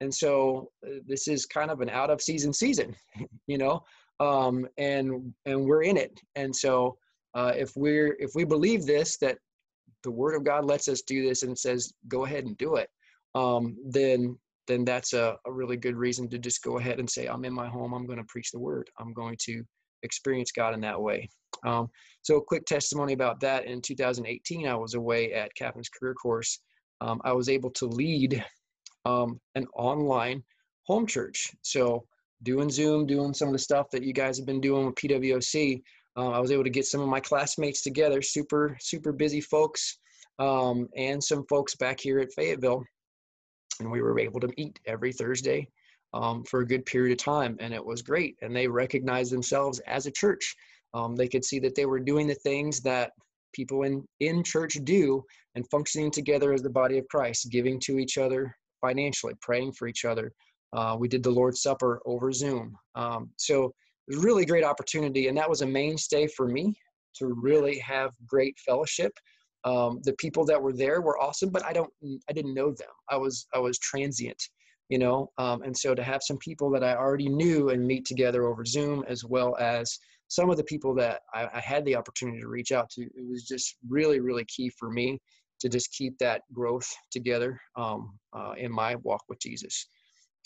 And 0.01 0.13
so 0.13 0.71
uh, 0.85 0.99
this 1.07 1.27
is 1.27 1.45
kind 1.45 1.71
of 1.71 1.81
an 1.81 1.89
out 1.89 2.09
of 2.09 2.21
season 2.21 2.53
season, 2.53 2.95
you 3.47 3.57
know, 3.57 3.83
um, 4.19 4.67
and 4.77 5.33
and 5.45 5.65
we're 5.65 5.83
in 5.83 5.97
it. 5.97 6.19
And 6.35 6.55
so 6.55 6.97
uh, 7.33 7.53
if 7.55 7.71
we're 7.75 8.15
if 8.19 8.31
we 8.35 8.43
believe 8.43 8.85
this 8.85 9.17
that 9.17 9.37
the 10.03 10.11
Word 10.11 10.35
of 10.35 10.43
God 10.43 10.65
lets 10.65 10.87
us 10.87 11.01
do 11.01 11.27
this 11.27 11.43
and 11.43 11.51
it 11.51 11.59
says 11.59 11.93
go 12.07 12.25
ahead 12.25 12.45
and 12.45 12.57
do 12.57 12.75
it, 12.75 12.89
um, 13.35 13.75
then 13.89 14.37
then 14.67 14.83
that's 14.83 15.13
a, 15.13 15.37
a 15.45 15.51
really 15.51 15.77
good 15.77 15.95
reason 15.95 16.29
to 16.29 16.37
just 16.37 16.61
go 16.61 16.77
ahead 16.77 16.99
and 16.99 17.09
say 17.09 17.27
I'm 17.27 17.45
in 17.45 17.53
my 17.53 17.67
home. 17.67 17.93
I'm 17.93 18.05
going 18.05 18.19
to 18.19 18.25
preach 18.25 18.51
the 18.51 18.59
Word. 18.59 18.89
I'm 18.99 19.13
going 19.13 19.37
to 19.45 19.63
experience 20.03 20.51
God 20.51 20.73
in 20.73 20.81
that 20.81 21.01
way. 21.01 21.29
Um, 21.65 21.89
so, 22.21 22.37
a 22.37 22.43
quick 22.43 22.65
testimony 22.65 23.13
about 23.13 23.39
that. 23.41 23.65
In 23.65 23.81
2018, 23.81 24.67
I 24.67 24.75
was 24.75 24.93
away 24.93 25.33
at 25.33 25.55
Captain's 25.55 25.89
Career 25.89 26.13
Course. 26.13 26.59
Um, 27.01 27.21
I 27.23 27.31
was 27.33 27.49
able 27.49 27.71
to 27.71 27.85
lead 27.85 28.43
um, 29.05 29.39
an 29.55 29.65
online 29.75 30.43
home 30.85 31.07
church. 31.07 31.51
So, 31.61 32.05
doing 32.43 32.69
Zoom, 32.69 33.07
doing 33.07 33.33
some 33.33 33.47
of 33.47 33.53
the 33.53 33.59
stuff 33.59 33.89
that 33.91 34.03
you 34.03 34.13
guys 34.13 34.37
have 34.37 34.45
been 34.45 34.61
doing 34.61 34.85
with 34.85 34.95
PWOC. 34.95 35.81
Uh, 36.17 36.31
I 36.31 36.39
was 36.39 36.51
able 36.51 36.63
to 36.63 36.69
get 36.69 36.85
some 36.85 37.01
of 37.01 37.07
my 37.07 37.19
classmates 37.19 37.81
together, 37.81 38.21
super, 38.21 38.75
super 38.79 39.11
busy 39.11 39.41
folks, 39.41 39.99
um, 40.39 40.87
and 40.95 41.23
some 41.23 41.45
folks 41.47 41.75
back 41.75 41.99
here 41.99 42.19
at 42.19 42.33
Fayetteville. 42.33 42.83
And 43.79 43.91
we 43.91 44.01
were 44.01 44.19
able 44.19 44.39
to 44.39 44.49
meet 44.57 44.79
every 44.87 45.13
Thursday 45.13 45.67
um, 46.13 46.43
for 46.43 46.61
a 46.61 46.67
good 46.67 46.85
period 46.85 47.11
of 47.11 47.23
time. 47.23 47.57
And 47.59 47.73
it 47.73 47.83
was 47.83 48.01
great. 48.01 48.35
And 48.41 48.55
they 48.55 48.67
recognized 48.67 49.31
themselves 49.31 49.79
as 49.81 50.05
a 50.05 50.11
church. 50.11 50.55
Um, 50.93 51.15
they 51.15 51.27
could 51.27 51.45
see 51.45 51.59
that 51.59 51.75
they 51.75 51.85
were 51.85 51.99
doing 51.99 52.27
the 52.27 52.35
things 52.35 52.81
that 52.81 53.11
people 53.53 53.83
in, 53.83 54.03
in 54.19 54.43
church 54.43 54.77
do 54.83 55.23
and 55.55 55.69
functioning 55.69 56.11
together 56.11 56.53
as 56.53 56.61
the 56.61 56.69
body 56.69 56.97
of 56.97 57.07
Christ, 57.07 57.51
giving 57.51 57.79
to 57.81 57.99
each 57.99 58.17
other 58.17 58.55
financially, 58.81 59.33
praying 59.41 59.73
for 59.73 59.87
each 59.87 60.05
other. 60.05 60.31
Uh, 60.73 60.95
we 60.99 61.07
did 61.07 61.23
the 61.23 61.31
Lord's 61.31 61.61
Supper 61.61 62.01
over 62.05 62.31
Zoom. 62.31 62.75
Um, 62.95 63.29
so 63.37 63.65
it 63.65 64.15
was 64.15 64.23
really 64.23 64.45
great 64.45 64.63
opportunity. 64.63 65.27
And 65.27 65.37
that 65.37 65.49
was 65.49 65.61
a 65.61 65.65
mainstay 65.65 66.27
for 66.27 66.47
me 66.47 66.73
to 67.15 67.33
really 67.41 67.79
have 67.79 68.11
great 68.25 68.57
fellowship. 68.59 69.11
Um, 69.63 69.99
the 70.03 70.13
people 70.13 70.45
that 70.45 70.61
were 70.61 70.73
there 70.73 71.01
were 71.01 71.19
awesome, 71.19 71.49
but 71.49 71.65
I 71.65 71.73
don't, 71.73 71.91
I 72.29 72.33
didn't 72.33 72.53
know 72.53 72.71
them. 72.71 72.87
I 73.09 73.17
was, 73.17 73.47
I 73.53 73.59
was 73.59 73.79
transient 73.79 74.41
you 74.89 74.97
know 74.97 75.31
um, 75.37 75.61
and 75.63 75.75
so 75.75 75.93
to 75.93 76.03
have 76.03 76.21
some 76.23 76.37
people 76.37 76.69
that 76.69 76.83
i 76.83 76.95
already 76.95 77.29
knew 77.29 77.69
and 77.69 77.85
meet 77.85 78.05
together 78.05 78.47
over 78.47 78.65
zoom 78.65 79.03
as 79.07 79.23
well 79.23 79.55
as 79.57 79.99
some 80.29 80.49
of 80.49 80.57
the 80.57 80.63
people 80.65 80.93
that 80.93 81.21
I, 81.33 81.47
I, 81.53 81.59
had 81.61 81.85
the 81.85 81.95
opportunity 81.95 82.41
to 82.41 82.49
reach 82.49 82.73
out 82.73 82.89
to 82.91 83.01
it 83.03 83.29
was 83.29 83.45
just 83.45 83.77
really 83.87 84.19
really 84.19 84.45
key 84.45 84.69
for 84.77 84.89
me 84.89 85.19
to 85.59 85.69
just 85.69 85.91
keep 85.91 86.17
that 86.19 86.41
growth 86.53 86.87
together 87.11 87.59
um, 87.75 88.17
uh, 88.33 88.53
in 88.57 88.71
my 88.71 88.95
walk 89.03 89.23
with 89.29 89.39
jesus. 89.39 89.87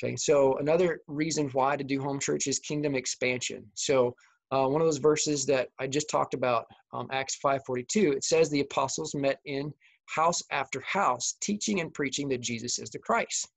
Okay 0.01 0.15
so 0.15 0.57
another 0.57 0.99
reason 1.07 1.49
why 1.49 1.75
to 1.75 1.83
do 1.83 2.01
home 2.01 2.19
church 2.19 2.47
is 2.47 2.59
kingdom 2.59 2.95
expansion. 2.95 3.65
So 3.75 4.15
uh, 4.51 4.67
one 4.67 4.81
of 4.81 4.87
those 4.87 4.97
verses 4.97 5.45
that 5.45 5.69
i 5.79 5.87
just 5.87 6.09
talked 6.09 6.33
about 6.33 6.65
um, 6.93 7.07
acts 7.11 7.37
5.42 7.43 8.15
it 8.15 8.23
says 8.23 8.49
the 8.49 8.59
apostles 8.61 9.15
met 9.15 9.39
in 9.45 9.73
house 10.07 10.41
after 10.51 10.81
house 10.81 11.35
teaching 11.41 11.79
and 11.79 11.93
preaching 11.93 12.27
that 12.29 12.41
jesus 12.41 12.77
is 12.77 12.89
the 12.89 12.99
christ 12.99 13.47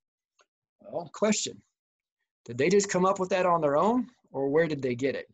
well, 0.90 1.10
question. 1.12 1.60
Did 2.44 2.58
they 2.58 2.68
just 2.68 2.90
come 2.90 3.04
up 3.04 3.18
with 3.18 3.30
that 3.30 3.46
on 3.46 3.60
their 3.60 3.76
own 3.76 4.06
or 4.32 4.48
where 4.48 4.66
did 4.66 4.82
they 4.82 4.94
get 4.94 5.14
it? 5.14 5.26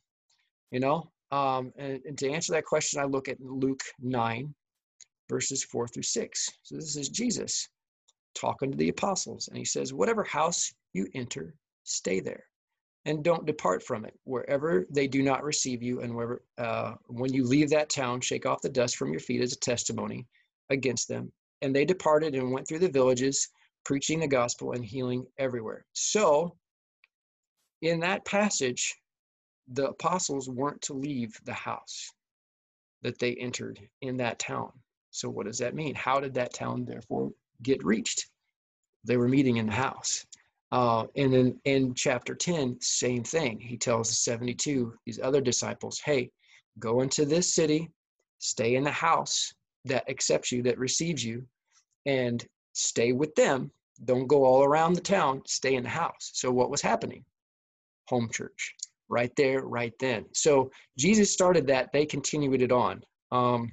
You 0.71 0.81
know, 0.81 1.11
um, 1.33 1.73
and, 1.77 2.01
and 2.05 2.19
to 2.19 2.31
answer 2.31 2.53
that 2.53 2.65
question, 2.65 3.01
I 3.01 3.05
look 3.05 3.29
at 3.29 3.41
Luke 3.41 3.83
9, 4.01 4.55
verses 5.29 5.65
4 5.65 5.89
through 5.89 6.03
6. 6.03 6.49
So 6.63 6.77
this 6.77 6.97
is 6.97 7.09
Jesus 7.09 7.69
talking 8.35 8.71
to 8.71 8.77
the 8.77 8.89
apostles, 8.89 9.49
and 9.49 9.57
he 9.57 9.65
says, 9.65 9.93
Whatever 9.93 10.25
house 10.25 10.73
you 10.93 11.07
enter, 11.15 11.55
stay 11.85 12.21
there, 12.21 12.45
and 13.05 13.25
don't 13.25 13.47
depart 13.47 13.83
from 13.83 14.05
it. 14.05 14.15
Wherever 14.25 14.87
they 14.91 15.07
do 15.07 15.23
not 15.23 15.45
receive 15.45 15.83
you, 15.83 16.01
and 16.01 16.15
wherever 16.15 16.43
uh, 16.59 16.95
when 17.07 17.33
you 17.33 17.45
leave 17.45 17.71
that 17.71 17.91
town, 17.91 18.21
shake 18.21 18.47
off 18.47 18.63
the 18.63 18.69
dust 18.69 18.97
from 18.97 19.11
your 19.11 19.21
feet 19.21 19.41
as 19.41 19.53
a 19.53 19.59
testimony 19.59 20.27
against 20.71 21.09
them. 21.09 21.33
And 21.63 21.75
they 21.75 21.85
departed 21.85 22.35
and 22.35 22.53
went 22.53 22.67
through 22.67 22.79
the 22.79 22.89
villages 22.89 23.49
preaching 23.85 24.21
the 24.21 24.29
gospel 24.29 24.73
and 24.73 24.85
healing 24.85 25.27
everywhere. 25.39 25.85
So, 25.93 26.57
in 27.83 28.01
that 28.01 28.25
passage, 28.25 28.95
the 29.73 29.89
apostles 29.89 30.49
weren't 30.49 30.83
to 30.83 30.95
leave 30.95 31.39
the 31.45 31.55
house 31.55 32.13
that 33.03 33.19
they 33.19 33.35
entered 33.35 33.81
in 34.03 34.17
that 34.19 34.39
town. 34.39 34.71
So, 35.11 35.29
what 35.29 35.47
does 35.47 35.59
that 35.59 35.75
mean? 35.75 35.95
How 35.95 36.21
did 36.21 36.35
that 36.35 36.53
town, 36.53 36.85
therefore, 36.85 37.33
get 37.63 37.85
reached? 37.85 38.29
They 39.05 39.17
were 39.17 39.29
meeting 39.29 39.57
in 39.57 39.67
the 39.67 39.73
house. 39.73 40.27
Uh, 40.73 41.07
and 41.17 41.33
then 41.33 41.61
in 41.65 41.95
chapter 41.95 42.35
10, 42.35 42.81
same 42.81 43.25
thing. 43.25 43.59
He 43.59 43.77
tells 43.77 44.09
the 44.09 44.15
72, 44.15 44.95
these 45.05 45.19
other 45.21 45.41
disciples, 45.41 45.99
hey, 45.99 46.31
go 46.79 47.01
into 47.01 47.25
this 47.25 47.55
city, 47.55 47.91
stay 48.39 48.77
in 48.77 48.85
the 48.85 48.91
house 48.91 49.53
that 49.85 50.09
accepts 50.09 50.53
you, 50.53 50.63
that 50.63 50.79
receives 50.79 51.25
you, 51.25 51.45
and 52.07 52.47
stay 52.81 53.13
with 53.13 53.35
them. 53.35 53.71
Don't 54.05 54.27
go 54.27 54.45
all 54.45 54.65
around 54.65 54.95
the 54.95 55.01
town, 55.01 55.43
stay 55.47 55.75
in 55.75 55.83
the 55.83 55.89
house. 55.89 56.31
So, 56.35 56.51
what 56.51 56.71
was 56.71 56.81
happening? 56.81 57.25
Home 58.09 58.29
church, 58.33 58.75
right 59.09 59.35
there, 59.37 59.63
right 59.63 59.93
then. 60.01 60.25
So, 60.33 60.71
Jesus 60.99 61.33
started 61.33 61.67
that, 61.67 61.93
they 61.93 62.07
continued 62.07 62.63
it 62.63 62.73
on. 62.73 63.03
Um, 63.31 63.73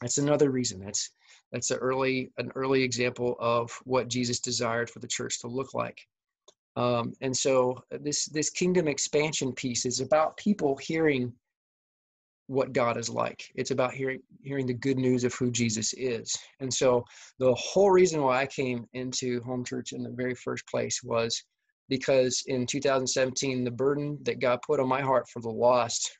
that's 0.00 0.18
another 0.18 0.50
reason. 0.50 0.80
That's 0.80 1.10
that's 1.52 1.70
an 1.70 1.78
early 1.78 2.30
an 2.38 2.52
early 2.54 2.82
example 2.82 3.36
of 3.40 3.70
what 3.84 4.08
Jesus 4.08 4.40
desired 4.40 4.90
for 4.90 4.98
the 4.98 5.08
church 5.08 5.40
to 5.40 5.48
look 5.48 5.74
like. 5.74 6.06
Um, 6.76 7.12
and 7.20 7.36
so 7.36 7.82
this 7.90 8.26
this 8.26 8.50
kingdom 8.50 8.86
expansion 8.86 9.52
piece 9.52 9.84
is 9.86 10.00
about 10.00 10.36
people 10.36 10.76
hearing 10.76 11.32
what 12.48 12.72
God 12.72 12.96
is 12.96 13.08
like. 13.08 13.50
It's 13.54 13.70
about 13.70 13.92
hearing 13.92 14.20
hearing 14.42 14.66
the 14.66 14.74
good 14.74 14.96
news 14.96 15.22
of 15.22 15.34
who 15.34 15.50
Jesus 15.50 15.92
is. 15.94 16.36
And 16.60 16.72
so 16.72 17.04
the 17.38 17.54
whole 17.54 17.90
reason 17.90 18.22
why 18.22 18.40
I 18.40 18.46
came 18.46 18.86
into 18.94 19.40
home 19.42 19.64
church 19.64 19.92
in 19.92 20.02
the 20.02 20.10
very 20.10 20.34
first 20.34 20.66
place 20.66 21.02
was 21.02 21.42
because 21.88 22.42
in 22.46 22.66
2017 22.66 23.64
the 23.64 23.70
burden 23.70 24.18
that 24.22 24.40
God 24.40 24.60
put 24.66 24.80
on 24.80 24.88
my 24.88 25.02
heart 25.02 25.28
for 25.28 25.40
the 25.40 25.50
lost 25.50 26.10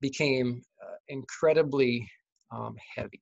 became 0.00 0.62
uh, 0.82 0.96
incredibly 1.08 2.08
um, 2.52 2.76
heavy. 2.96 3.20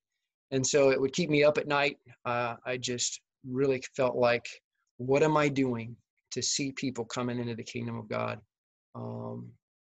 And 0.51 0.67
so 0.67 0.91
it 0.91 1.01
would 1.01 1.13
keep 1.13 1.31
me 1.31 1.45
up 1.45 1.59
at 1.59 1.69
night. 1.69 1.99
Uh, 2.25 2.55
I 2.65 2.77
just 2.77 3.21
really 3.47 3.83
felt 3.97 4.17
like, 4.17 4.47
what 4.97 5.23
am 5.23 5.37
I 5.37 5.49
doing 5.49 5.95
to 6.33 6.43
see 6.43 6.73
people 6.73 7.05
coming 7.05 7.39
into 7.39 7.55
the 7.55 7.63
kingdom 7.63 7.99
of 7.99 8.09
God 8.09 8.41
um, 8.95 9.49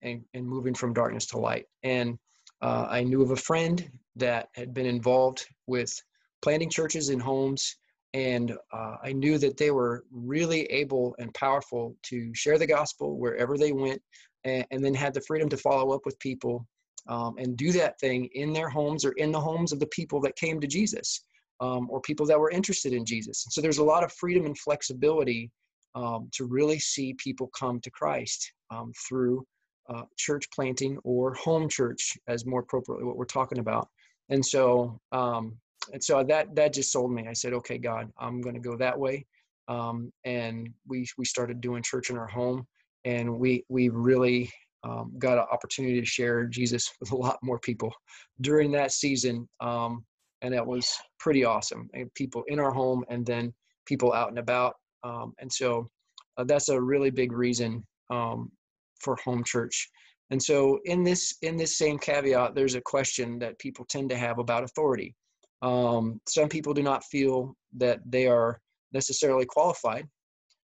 and, 0.01 0.24
and 0.34 0.48
moving 0.48 0.74
from 0.74 0.94
darkness 0.94 1.28
to 1.28 1.38
light? 1.38 1.66
And 1.84 2.18
uh, 2.62 2.88
I 2.89 3.04
knew 3.04 3.22
of 3.22 3.32
a 3.32 3.36
friend 3.36 3.89
that 4.16 4.50
had 4.56 4.74
been 4.74 4.86
involved 4.86 5.46
with 5.68 5.94
planting 6.42 6.70
churches 6.70 7.10
in 7.10 7.20
homes, 7.20 7.78
and 8.13 8.54
uh, 8.74 8.96
I 9.04 9.13
knew 9.13 9.38
that 9.38 9.58
they 9.58 9.72
were 9.72 10.06
really 10.12 10.63
able 10.66 11.16
and 11.20 11.34
powerful 11.34 11.96
to 12.04 12.34
share 12.34 12.58
the 12.58 12.68
gospel 12.68 13.18
wherever 13.18 13.58
they 13.58 13.72
went, 13.72 14.01
and, 14.44 14.66
and 14.72 14.84
then 14.84 14.94
had 14.94 15.13
the 15.13 15.22
freedom 15.22 15.50
to 15.50 15.58
follow 15.58 15.94
up 15.94 16.01
with 16.06 16.20
people 16.20 16.66
um, 17.08 17.36
and 17.38 17.58
do 17.58 17.72
that 17.74 18.00
thing 18.00 18.30
in 18.34 18.54
their 18.54 18.70
homes 18.70 19.06
or 19.06 19.12
in 19.13 19.32
the 19.32 19.39
homes 19.39 19.72
of 19.72 19.80
the 19.80 19.88
people 19.88 20.20
that 20.22 20.36
came 20.36 20.60
to 20.60 20.68
Jesus 20.68 21.24
um, 21.60 21.89
or 21.89 22.01
people 22.01 22.25
that 22.25 22.39
were 22.39 22.51
interested 22.51 22.94
in 22.94 23.06
Jesus. 23.06 23.46
And 23.46 23.54
so 23.54 23.62
there's 23.62 23.80
a 23.80 23.84
lot 23.84 24.04
of 24.04 24.12
freedom 24.13 24.46
and 24.46 24.58
flexibility 24.58 25.51
um, 25.96 26.30
to 26.34 26.46
really 26.46 26.80
see 26.80 27.16
people 27.16 27.50
come 27.58 27.80
to 27.82 27.92
Christ 27.92 28.51
um, 28.72 28.92
through 29.08 29.46
uh, 29.89 30.03
church 30.17 30.46
planting 30.53 30.98
or 31.03 31.34
home 31.34 31.67
church, 31.67 32.17
as 32.27 32.46
more 32.46 32.62
appropriately 32.62 33.05
what 33.05 33.17
we're 33.17 33.25
talking 33.25 33.60
about. 33.60 33.88
And 34.29 34.46
so, 34.46 35.00
um, 35.12 35.58
and 35.91 36.03
so 36.03 36.24
that 36.24 36.55
that 36.55 36.74
just 36.74 36.91
sold 36.91 37.12
me. 37.12 37.27
I 37.27 37.34
said, 37.34 37.53
okay, 37.53 37.77
God, 37.77 38.12
I'm 38.19 38.41
going 38.41 38.55
to 38.55 38.62
go 38.62 38.77
that 38.77 38.98
way. 38.98 39.25
Um, 39.67 40.12
and 40.25 40.69
we 40.88 41.08
we 41.17 41.25
started 41.25 41.62
doing 41.62 41.84
church 41.84 42.10
in 42.10 42.17
our 42.17 42.27
home, 42.27 42.65
and 43.05 43.39
we 43.39 43.65
we 43.69 43.89
really 43.89 44.51
um, 44.84 45.13
got 45.17 45.38
an 45.38 45.46
opportunity 45.51 46.00
to 46.00 46.05
share 46.05 46.46
Jesus 46.46 46.91
with 47.00 47.12
a 47.12 47.17
lot 47.17 47.39
more 47.41 47.60
people 47.60 47.93
during 48.41 48.72
that 48.72 48.91
season. 48.91 49.48
Um, 49.60 50.05
and 50.41 50.53
that 50.53 50.65
was 50.65 50.89
pretty 51.19 51.43
awesome. 51.43 51.89
And 51.93 52.13
people 52.13 52.43
in 52.48 52.60
our 52.60 52.72
home, 52.72 53.03
and 53.10 53.25
then 53.25 53.53
people 53.86 54.13
out 54.13 54.29
and 54.29 54.39
about. 54.39 54.75
Um, 55.03 55.34
and 55.39 55.51
so 55.51 55.89
uh, 56.38 56.46
that's 56.46 56.69
a 56.69 56.79
really 56.79 57.10
big 57.10 57.31
reason 57.31 57.84
um, 58.10 58.51
for 59.00 59.18
home 59.24 59.44
church. 59.44 59.89
And 60.32 60.41
so 60.41 60.79
in 60.86 61.03
this 61.03 61.38
in 61.41 61.58
this 61.58 61.77
same 61.77 61.98
caveat, 61.98 62.53
there's 62.53 62.75
a 62.75 62.82
question 62.82 63.39
that 63.39 63.58
people 63.60 63.86
tend 63.86 64.10
to 64.10 64.18
have 64.18 64.39
about 64.39 64.63
authority. 64.63 65.15
Um, 65.62 66.22
some 66.27 66.50
people 66.50 66.74
do 66.74 66.84
not 66.84 67.03
feel 67.06 67.56
that 67.77 68.00
they 68.06 68.27
are 68.27 68.62
necessarily 68.94 69.46
qualified, 69.46 70.08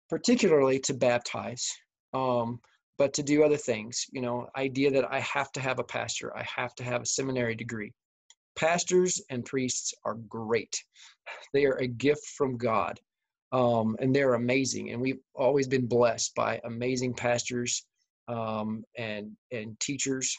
particularly 0.09 0.79
to 0.81 0.95
baptize, 0.95 1.67
um, 2.13 2.61
but 2.99 3.13
to 3.15 3.23
do 3.23 3.45
other 3.45 3.57
things. 3.57 4.07
You 4.13 4.23
know, 4.23 4.49
idea 4.57 4.91
that 4.91 5.11
I 5.11 5.21
have 5.21 5.53
to 5.53 5.61
have 5.61 5.79
a 5.79 5.85
pastor, 5.85 6.37
I 6.37 6.45
have 6.55 6.75
to 6.77 6.85
have 6.85 7.03
a 7.03 7.07
seminary 7.07 7.55
degree. 7.55 7.93
Pastors 8.57 9.21
and 9.31 9.45
priests 9.45 9.95
are 10.05 10.15
great. 10.15 10.85
They 11.53 11.65
are 11.65 11.79
a 11.79 11.87
gift 11.87 12.27
from 12.37 12.57
God, 12.57 13.01
um, 13.53 13.97
and 14.01 14.15
they're 14.15 14.35
amazing. 14.35 14.91
And 14.91 15.01
we've 15.01 15.21
always 15.35 15.69
been 15.69 15.87
blessed 15.87 16.35
by 16.35 16.61
amazing 16.65 17.15
pastors 17.15 17.87
um, 18.29 18.85
and 18.97 19.33
and 19.53 19.79
teachers, 19.81 20.37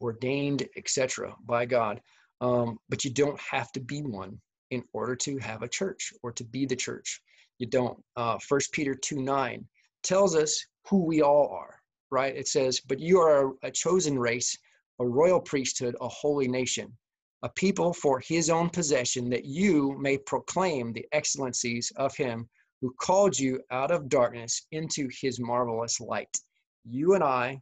ordained, 0.00 0.68
etc. 0.76 1.34
by 1.46 1.66
God. 1.66 2.00
Um, 2.40 2.78
but 2.88 3.04
you 3.04 3.12
don't 3.12 3.40
have 3.40 3.70
to 3.72 3.80
be 3.80 4.02
one 4.02 4.40
in 4.70 4.82
order 4.92 5.14
to 5.14 5.38
have 5.38 5.62
a 5.62 5.68
church 5.68 6.12
or 6.22 6.32
to 6.32 6.44
be 6.44 6.66
the 6.66 6.76
church. 6.76 7.20
You 7.58 7.66
don't. 7.66 8.02
Uh, 8.16 8.38
First 8.38 8.72
Peter 8.72 8.94
two 8.94 9.20
nine 9.22 9.66
tells 10.02 10.34
us 10.34 10.64
who 10.88 11.04
we 11.04 11.22
all 11.22 11.48
are. 11.48 11.76
Right? 12.10 12.36
It 12.36 12.48
says, 12.48 12.80
"But 12.80 13.00
you 13.00 13.20
are 13.20 13.52
a 13.62 13.70
chosen 13.70 14.18
race, 14.18 14.56
a 15.00 15.06
royal 15.06 15.40
priesthood, 15.40 15.96
a 16.00 16.08
holy 16.08 16.48
nation." 16.48 16.96
a 17.44 17.48
people 17.50 17.92
for 17.92 18.20
his 18.20 18.50
own 18.50 18.70
possession, 18.70 19.28
that 19.28 19.44
you 19.44 19.98
may 19.98 20.16
proclaim 20.16 20.92
the 20.92 21.04
excellencies 21.12 21.90
of 21.96 22.16
him 22.16 22.48
who 22.80 22.94
called 23.00 23.38
you 23.38 23.60
out 23.70 23.90
of 23.90 24.08
darkness 24.08 24.66
into 24.72 25.08
his 25.20 25.40
marvelous 25.40 26.00
light 26.00 26.36
you 26.84 27.14
and 27.14 27.22
I 27.22 27.60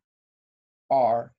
are 0.91 1.33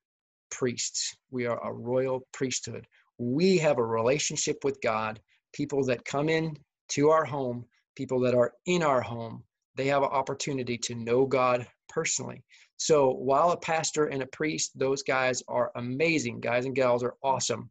priests. 0.50 1.16
We 1.32 1.46
are 1.46 1.60
a 1.66 1.74
royal 1.74 2.28
priesthood. 2.32 2.86
We 3.18 3.58
have 3.60 3.78
a 3.78 3.86
relationship 3.86 4.64
with 4.64 4.80
God. 4.82 5.20
People 5.54 5.84
that 5.86 6.06
come 6.06 6.30
in 6.30 6.58
to 6.90 7.10
our 7.10 7.26
home, 7.26 7.66
people 7.96 8.20
that 8.22 8.36
are 8.36 8.54
in 8.66 8.84
our 8.84 9.02
home, 9.02 9.44
they 9.76 9.88
have 9.88 10.04
an 10.04 10.10
opportunity 10.10 10.78
to 10.78 10.96
know 10.96 11.26
God 11.26 11.68
personally. 11.90 12.44
So 12.78 13.12
while 13.12 13.52
a 13.52 13.58
pastor 13.58 14.08
and 14.08 14.24
a 14.24 14.28
priest, 14.28 14.72
those 14.78 15.04
guys 15.04 15.44
are 15.48 15.72
amazing. 15.76 16.40
Guys 16.40 16.66
and 16.66 16.76
gals 16.76 17.04
are 17.04 17.16
awesome 17.24 17.70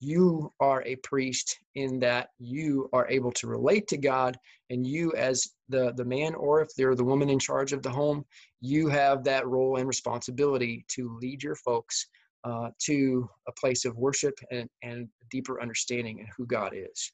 you 0.00 0.52
are 0.60 0.82
a 0.84 0.96
priest 0.96 1.58
in 1.74 1.98
that 2.00 2.28
you 2.38 2.88
are 2.92 3.08
able 3.08 3.32
to 3.32 3.46
relate 3.46 3.86
to 3.88 3.96
God 3.96 4.36
and 4.70 4.86
you 4.86 5.12
as 5.14 5.48
the 5.68 5.92
the 5.96 6.04
man 6.04 6.34
or 6.34 6.60
if 6.60 6.68
they're 6.76 6.94
the 6.94 7.04
woman 7.04 7.30
in 7.30 7.38
charge 7.38 7.72
of 7.72 7.82
the 7.82 7.90
home 7.90 8.24
you 8.60 8.88
have 8.88 9.24
that 9.24 9.46
role 9.46 9.76
and 9.76 9.86
responsibility 9.86 10.84
to 10.88 11.16
lead 11.20 11.42
your 11.42 11.56
folks 11.56 12.06
uh, 12.44 12.68
to 12.78 13.28
a 13.48 13.52
place 13.52 13.86
of 13.86 13.96
worship 13.96 14.38
and, 14.50 14.68
and 14.82 15.08
deeper 15.30 15.62
understanding 15.62 16.20
of 16.20 16.26
who 16.36 16.46
God 16.46 16.72
is. 16.74 17.12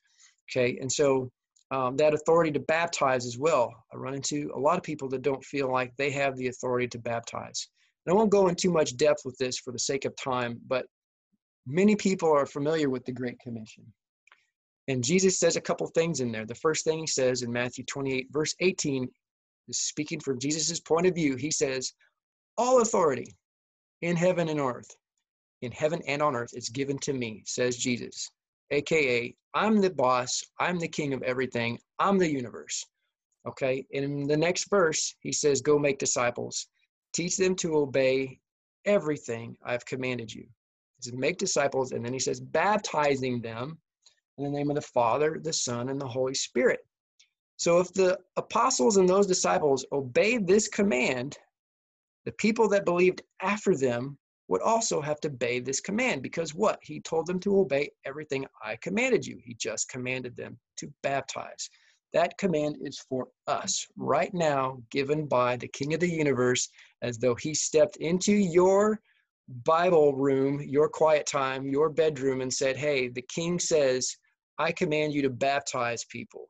Okay 0.51 0.79
and 0.81 0.91
so 0.91 1.31
um, 1.73 1.97
that 1.99 2.15
authority 2.15 2.51
to 2.51 2.61
baptize 2.61 3.27
as 3.27 3.39
well 3.39 3.73
I 3.93 3.97
run 3.97 4.15
into 4.15 4.51
a 4.55 4.59
lot 4.59 4.79
of 4.79 4.83
people 4.83 5.09
that 5.11 5.23
don't 5.23 5.45
feel 5.45 5.71
like 5.71 5.95
they 5.97 6.11
have 6.11 6.37
the 6.37 6.49
authority 6.49 6.89
to 6.89 6.99
baptize. 6.99 7.69
And 8.07 8.13
I 8.13 8.17
won't 8.17 8.31
go 8.31 8.49
in 8.49 8.55
too 8.55 8.71
much 8.71 8.97
depth 8.97 9.23
with 9.25 9.37
this 9.39 9.59
for 9.59 9.73
the 9.73 9.79
sake 9.79 10.07
of 10.07 10.17
time, 10.17 10.59
but 10.67 10.87
Many 11.67 11.97
people 11.97 12.33
are 12.33 12.47
familiar 12.47 12.91
with 12.91 13.05
the 13.05 13.13
Great 13.13 13.39
Commission. 13.41 13.85
And 14.89 15.05
Jesus 15.05 15.39
says 15.39 15.57
a 15.57 15.61
couple 15.61 15.87
things 15.89 16.21
in 16.21 16.33
there. 16.33 16.47
The 16.47 16.55
first 16.55 16.85
thing 16.85 16.99
he 16.99 17.07
says 17.07 17.43
in 17.43 17.53
Matthew 17.53 17.85
28, 17.85 18.29
verse 18.31 18.55
18, 18.61 19.09
is 19.69 19.79
speaking 19.79 20.21
from 20.21 20.41
Jesus' 20.41 20.81
point 20.81 21.07
of 21.07 21.15
view. 21.15 21.37
He 21.37 21.51
says, 21.51 21.93
All 22.59 22.83
authority 22.83 23.37
in 24.03 24.17
heaven 24.17 24.49
and 24.49 24.59
earth, 24.59 24.91
in 25.63 25.71
heaven 25.71 26.01
and 26.07 26.23
on 26.23 26.35
earth, 26.35 26.51
is 26.55 26.69
given 26.71 26.99
to 27.01 27.13
me, 27.13 27.43
says 27.47 27.77
Jesus. 27.77 28.31
AKA, 28.73 29.35
I'm 29.55 29.81
the 29.81 29.91
boss, 29.91 30.43
I'm 30.59 30.79
the 30.79 30.89
king 30.89 31.13
of 31.13 31.23
everything, 31.23 31.79
I'm 31.99 32.19
the 32.19 32.31
universe. 32.31 32.85
Okay, 33.47 33.87
and 33.93 34.05
in 34.05 34.27
the 34.27 34.37
next 34.37 34.69
verse, 34.71 35.15
he 35.21 35.33
says, 35.33 35.61
Go 35.61 35.79
make 35.79 35.99
disciples, 35.99 36.69
teach 37.13 37.37
them 37.37 37.55
to 37.57 37.77
obey 37.77 38.39
everything 38.85 39.57
I've 39.65 39.85
commanded 39.87 40.33
you. 40.33 40.47
He 41.01 41.11
says, 41.11 41.19
make 41.19 41.39
disciples, 41.39 41.93
and 41.93 42.05
then 42.05 42.13
he 42.13 42.19
says, 42.19 42.41
baptizing 42.41 43.41
them 43.41 43.79
in 44.37 44.45
the 44.45 44.51
name 44.51 44.71
of 44.71 44.77
the 44.77 44.83
Father, 44.83 45.41
the 45.43 45.53
Son, 45.53 45.89
and 45.89 46.01
the 46.01 46.07
Holy 46.07 46.35
Spirit. 46.35 46.81
So 47.57 47.79
if 47.79 47.93
the 47.93 48.19
apostles 48.37 48.97
and 48.97 49.09
those 49.09 49.27
disciples 49.27 49.85
obeyed 49.93 50.47
this 50.47 50.69
command, 50.69 51.39
the 52.27 52.33
people 52.33 52.69
that 52.69 52.85
believed 52.85 53.23
after 53.41 53.75
them 53.75 54.19
would 54.49 54.61
also 54.61 55.01
have 55.01 55.21
to 55.21 55.29
obey 55.29 55.61
this 55.61 55.81
command 55.81 56.23
because 56.23 56.55
what? 56.55 56.79
He 56.83 57.01
told 57.01 57.27
them 57.27 57.41
to 57.41 57.61
obey 57.61 57.91
everything 58.05 58.45
I 58.63 58.77
commanded 58.77 59.27
you. 59.27 59.39
He 59.43 59.55
just 59.55 59.89
commanded 59.89 60.37
them 60.37 60.59
to 60.79 60.93
baptize. 61.03 61.71
That 62.13 62.37
command 62.37 62.77
is 62.83 62.99
for 62.99 63.29
us 63.47 63.87
right 63.97 64.35
now, 64.35 64.83
given 64.91 65.27
by 65.27 65.57
the 65.57 65.69
King 65.69 65.95
of 65.95 66.01
the 66.01 66.11
universe, 66.11 66.69
as 67.01 67.17
though 67.19 67.37
he 67.37 67.55
stepped 67.55 67.97
into 67.99 68.33
your 68.33 69.01
Bible 69.65 70.15
room, 70.15 70.61
your 70.63 70.89
quiet 70.89 71.27
time, 71.27 71.67
your 71.67 71.91
bedroom, 71.91 72.41
and 72.41 72.53
said, 72.53 72.77
Hey, 72.77 73.09
the 73.09 73.23
king 73.23 73.59
says, 73.59 74.17
I 74.59 74.73
command 74.73 75.13
you 75.13 75.23
to 75.23 75.31
baptize 75.31 76.05
people. 76.05 76.49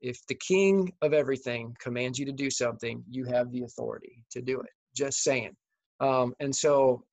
If 0.00 0.18
the 0.26 0.34
king 0.34 0.92
of 1.00 1.14
everything 1.14 1.74
commands 1.80 2.18
you 2.18 2.26
to 2.26 2.32
do 2.32 2.50
something, 2.50 3.02
you 3.08 3.24
have 3.24 3.50
the 3.50 3.62
authority 3.62 4.22
to 4.32 4.42
do 4.42 4.60
it. 4.60 4.70
Just 4.94 5.22
saying. 5.22 5.56
Um, 6.00 6.34
and 6.40 6.54
so, 6.54 7.04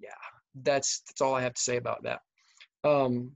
yeah, 0.00 0.08
that's 0.62 1.02
that's 1.06 1.20
all 1.20 1.34
I 1.34 1.42
have 1.42 1.54
to 1.54 1.62
say 1.62 1.76
about 1.76 2.02
that. 2.02 2.20
Um, 2.82 3.30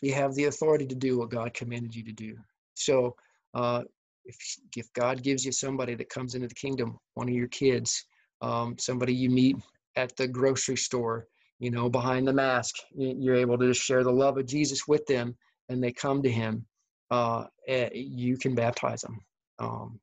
you 0.00 0.14
have 0.14 0.34
the 0.34 0.44
authority 0.44 0.86
to 0.86 0.94
do 0.94 1.18
what 1.18 1.30
God 1.30 1.54
commanded 1.54 1.94
you 1.94 2.04
to 2.04 2.12
do. 2.12 2.36
So, 2.74 3.16
uh, 3.54 3.82
if 4.24 4.36
if 4.76 4.92
God 4.92 5.22
gives 5.22 5.44
you 5.44 5.50
somebody 5.50 5.96
that 5.96 6.08
comes 6.08 6.34
into 6.36 6.46
the 6.46 6.54
kingdom, 6.54 6.98
one 7.14 7.28
of 7.28 7.34
your 7.34 7.48
kids, 7.48 8.04
um, 8.42 8.76
somebody 8.78 9.14
you 9.14 9.30
meet 9.30 9.56
at 9.96 10.14
the 10.16 10.28
grocery 10.28 10.76
store, 10.76 11.26
you 11.58 11.70
know, 11.70 11.88
behind 11.88 12.26
the 12.26 12.32
mask. 12.32 12.74
You're 12.94 13.34
able 13.34 13.58
to 13.58 13.68
just 13.68 13.82
share 13.82 14.04
the 14.04 14.12
love 14.12 14.38
of 14.38 14.46
Jesus 14.46 14.86
with 14.86 15.04
them 15.06 15.36
and 15.68 15.82
they 15.82 15.92
come 15.92 16.22
to 16.22 16.30
him. 16.30 16.66
Uh, 17.10 17.44
eh, 17.68 17.88
you 17.92 18.36
can 18.36 18.54
baptize 18.54 19.00
them. 19.00 19.20
Um, 19.58 20.00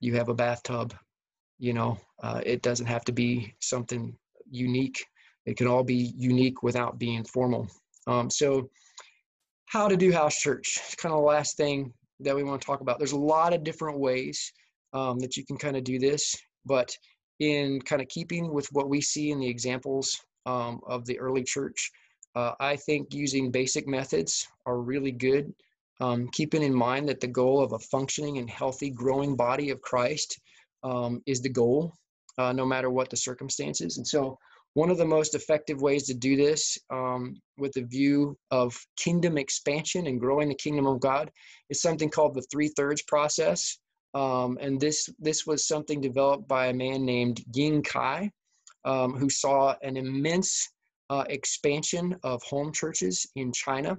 you 0.00 0.14
have 0.16 0.28
a 0.28 0.34
bathtub, 0.34 0.94
you 1.58 1.72
know, 1.72 1.98
uh, 2.22 2.40
it 2.44 2.62
doesn't 2.62 2.86
have 2.86 3.04
to 3.04 3.12
be 3.12 3.54
something 3.60 4.16
unique. 4.50 5.04
It 5.46 5.56
can 5.56 5.66
all 5.66 5.84
be 5.84 6.12
unique 6.16 6.62
without 6.62 6.98
being 6.98 7.24
formal. 7.24 7.68
Um, 8.06 8.28
so, 8.30 8.68
how 9.66 9.88
to 9.88 9.96
do 9.96 10.12
house 10.12 10.38
church? 10.38 10.78
It's 10.84 10.94
kind 10.94 11.12
of 11.12 11.20
the 11.20 11.26
last 11.26 11.56
thing 11.56 11.92
that 12.20 12.36
we 12.36 12.44
want 12.44 12.60
to 12.60 12.66
talk 12.66 12.80
about. 12.80 12.98
There's 12.98 13.12
a 13.12 13.18
lot 13.18 13.52
of 13.52 13.64
different 13.64 13.98
ways 13.98 14.52
um, 14.92 15.18
that 15.18 15.36
you 15.36 15.44
can 15.44 15.56
kind 15.56 15.76
of 15.76 15.84
do 15.84 15.98
this, 15.98 16.36
but 16.64 16.96
in 17.40 17.80
kind 17.80 18.00
of 18.00 18.08
keeping 18.08 18.52
with 18.52 18.66
what 18.72 18.88
we 18.88 19.00
see 19.00 19.30
in 19.30 19.40
the 19.40 19.48
examples 19.48 20.20
um, 20.46 20.80
of 20.86 21.04
the 21.06 21.18
early 21.18 21.42
church. 21.42 21.90
Uh, 22.34 22.52
I 22.60 22.76
think 22.76 23.14
using 23.14 23.50
basic 23.50 23.86
methods 23.86 24.46
are 24.66 24.78
really 24.78 25.12
good. 25.12 25.52
Um, 26.00 26.28
keeping 26.32 26.62
in 26.62 26.74
mind 26.74 27.08
that 27.08 27.20
the 27.20 27.28
goal 27.28 27.62
of 27.62 27.72
a 27.72 27.78
functioning 27.78 28.38
and 28.38 28.50
healthy, 28.50 28.90
growing 28.90 29.36
body 29.36 29.70
of 29.70 29.80
Christ 29.80 30.40
um, 30.82 31.22
is 31.26 31.40
the 31.40 31.48
goal, 31.48 31.94
uh, 32.38 32.52
no 32.52 32.66
matter 32.66 32.90
what 32.90 33.10
the 33.10 33.16
circumstances. 33.16 33.96
And 33.96 34.06
so, 34.06 34.38
one 34.74 34.90
of 34.90 34.98
the 34.98 35.04
most 35.04 35.36
effective 35.36 35.80
ways 35.80 36.04
to 36.08 36.14
do 36.14 36.34
this 36.34 36.76
um, 36.90 37.40
with 37.56 37.72
the 37.74 37.84
view 37.84 38.36
of 38.50 38.76
kingdom 38.96 39.38
expansion 39.38 40.08
and 40.08 40.18
growing 40.18 40.48
the 40.48 40.54
kingdom 40.56 40.88
of 40.88 40.98
God 40.98 41.30
is 41.70 41.80
something 41.80 42.10
called 42.10 42.34
the 42.34 42.44
three 42.50 42.68
thirds 42.76 43.02
process. 43.02 43.78
Um, 44.14 44.58
and 44.60 44.80
this 44.80 45.08
this 45.18 45.44
was 45.46 45.66
something 45.66 46.00
developed 46.00 46.46
by 46.46 46.68
a 46.68 46.74
man 46.74 47.04
named 47.04 47.44
Ying 47.52 47.82
Kai, 47.82 48.30
um, 48.84 49.14
who 49.14 49.28
saw 49.28 49.74
an 49.82 49.96
immense 49.96 50.68
uh, 51.10 51.24
expansion 51.28 52.16
of 52.22 52.42
home 52.42 52.72
churches 52.72 53.26
in 53.34 53.52
China, 53.52 53.98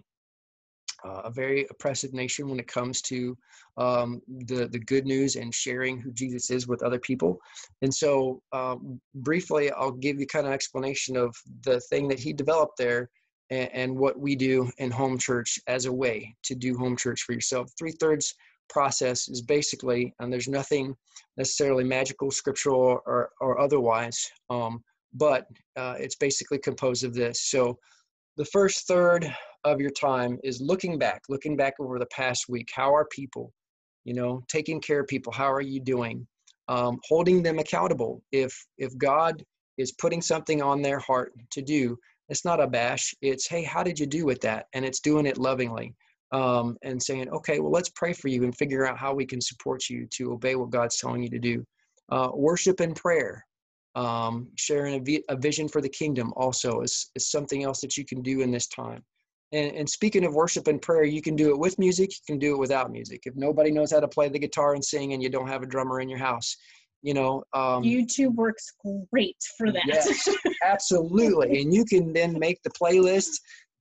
uh, 1.04 1.22
a 1.26 1.32
very 1.32 1.68
oppressive 1.70 2.14
nation 2.14 2.50
when 2.50 2.60
it 2.60 2.68
comes 2.68 3.02
to 3.02 3.38
um, 3.78 4.22
the 4.48 4.68
the 4.68 4.80
good 4.80 5.06
news 5.06 5.36
and 5.36 5.54
sharing 5.54 6.00
who 6.00 6.12
Jesus 6.14 6.50
is 6.50 6.68
with 6.68 6.82
other 6.82 7.00
people. 7.00 7.40
And 7.82 7.94
so, 7.94 8.42
um, 8.54 9.02
briefly, 9.16 9.70
I'll 9.72 9.92
give 9.92 10.20
you 10.20 10.28
kind 10.28 10.48
of 10.48 10.54
explanation 10.54 11.18
of 11.18 11.36
the 11.64 11.82
thing 11.82 12.08
that 12.08 12.20
he 12.20 12.32
developed 12.32 12.78
there 12.78 13.10
and, 13.50 13.70
and 13.74 13.98
what 13.98 14.18
we 14.18 14.36
do 14.36 14.72
in 14.78 14.92
home 14.92 15.18
church 15.18 15.60
as 15.68 15.86
a 15.86 15.94
way 15.94 16.36
to 16.44 16.56
do 16.56 16.78
home 16.78 16.96
church 16.96 17.24
for 17.24 17.34
yourself. 17.34 17.70
Three 17.78 17.92
thirds 17.92 18.34
process 18.70 19.28
is 19.28 19.42
basically, 19.42 20.14
and 20.20 20.32
there's 20.32 20.48
nothing 20.48 20.96
necessarily 21.38 21.84
magical, 21.84 22.32
scriptural, 22.32 23.00
or, 23.06 23.30
or 23.42 23.60
otherwise, 23.60 24.30
um, 24.50 24.84
but 25.14 25.48
uh, 25.78 25.96
it's 25.98 26.16
basically 26.16 26.58
composed 26.58 27.04
of 27.04 27.14
this. 27.14 27.50
So 27.50 27.78
the 28.38 28.46
first 28.46 28.88
third 28.88 29.34
of 29.64 29.80
your 29.80 29.92
time 29.92 30.38
is 30.44 30.62
looking 30.62 31.00
back, 31.00 31.24
looking 31.30 31.56
back 31.56 31.74
over 31.80 32.00
the 32.00 32.06
past 32.08 32.46
week. 32.50 32.70
How 32.74 32.94
are 32.94 33.06
people? 33.06 33.54
You 34.04 34.14
know, 34.14 34.44
taking 34.48 34.80
care 34.82 35.00
of 35.00 35.08
people. 35.08 35.34
How 35.34 35.52
are 35.52 35.62
you 35.62 35.80
doing? 35.80 36.28
Um, 36.68 37.00
holding 37.08 37.42
them 37.42 37.60
accountable. 37.60 38.22
If 38.32 38.66
if 38.78 38.96
God 38.98 39.44
is 39.78 39.94
putting 39.94 40.22
something 40.22 40.62
on 40.62 40.82
their 40.82 41.00
heart 41.00 41.34
to 41.52 41.62
do, 41.62 41.98
it's 42.30 42.46
not 42.46 42.60
a 42.62 42.68
bash. 42.68 43.14
It's 43.22 43.48
hey, 43.48 43.64
how 43.64 43.84
did 43.84 44.00
you 44.00 44.06
do 44.06 44.26
with 44.26 44.42
that? 44.42 44.68
And 44.74 44.86
it's 44.86 45.00
doing 45.00 45.26
it 45.26 45.38
lovingly 45.38 45.96
um, 46.32 46.78
and 46.84 47.02
saying, 47.02 47.30
okay, 47.30 47.60
well, 47.60 47.72
let's 47.72 47.90
pray 47.90 48.14
for 48.14 48.28
you 48.28 48.44
and 48.44 48.56
figure 48.56 48.86
out 48.86 48.98
how 48.98 49.14
we 49.14 49.26
can 49.26 49.42
support 49.42 49.90
you 49.90 50.08
to 50.12 50.34
obey 50.34 50.56
what 50.56 50.70
God's 50.70 50.98
telling 50.98 51.24
you 51.24 51.30
to 51.30 51.40
do. 51.40 51.66
Uh, 52.12 52.30
worship 52.34 52.80
and 52.80 52.96
prayer, 52.96 53.46
um, 53.96 54.48
sharing 54.56 54.96
a, 54.96 55.00
vi- 55.00 55.24
a, 55.30 55.36
vision 55.36 55.68
for 55.68 55.82
the 55.82 55.90
kingdom 55.90 56.34
also 56.36 56.82
is, 56.82 57.10
is 57.16 57.32
something 57.32 57.64
else 57.64 57.82
that 57.82 57.98
you 57.98 58.06
can 58.06 58.22
do 58.22 58.42
in 58.42 58.52
this 58.52 58.68
time. 58.68 59.02
And, 59.52 59.76
and 59.76 59.90
speaking 59.90 60.26
of 60.26 60.34
worship 60.34 60.68
and 60.68 60.82
prayer, 60.82 61.04
you 61.04 61.22
can 61.22 61.36
do 61.36 61.50
it 61.50 61.58
with 61.58 61.80
music, 61.80 62.12
you 62.12 62.24
can 62.28 62.40
do 62.40 62.54
it 62.56 62.60
without 62.60 62.92
music. 62.92 63.22
If 63.26 63.36
nobody 63.36 63.72
knows 63.72 63.92
how 63.92 64.00
to 64.00 64.08
play 64.08 64.28
the 64.28 64.40
guitar 64.40 64.74
and 64.74 64.84
sing 64.84 65.14
and 65.14 65.24
you 65.24 65.30
don't 65.30 65.48
have 65.48 65.64
a 65.64 65.68
drummer 65.68 66.02
in 66.02 66.10
your 66.10 66.20
house, 66.20 66.58
you 67.06 67.14
know 67.14 67.44
um, 67.54 67.84
youtube 67.84 68.34
works 68.34 68.74
great 69.12 69.38
for 69.58 69.72
that 69.72 69.84
yes, 69.86 70.28
absolutely 70.64 71.62
and 71.62 71.74
you 71.74 71.86
can 71.86 72.12
then 72.12 72.38
make 72.38 72.62
the 72.64 72.70
playlist 72.72 73.30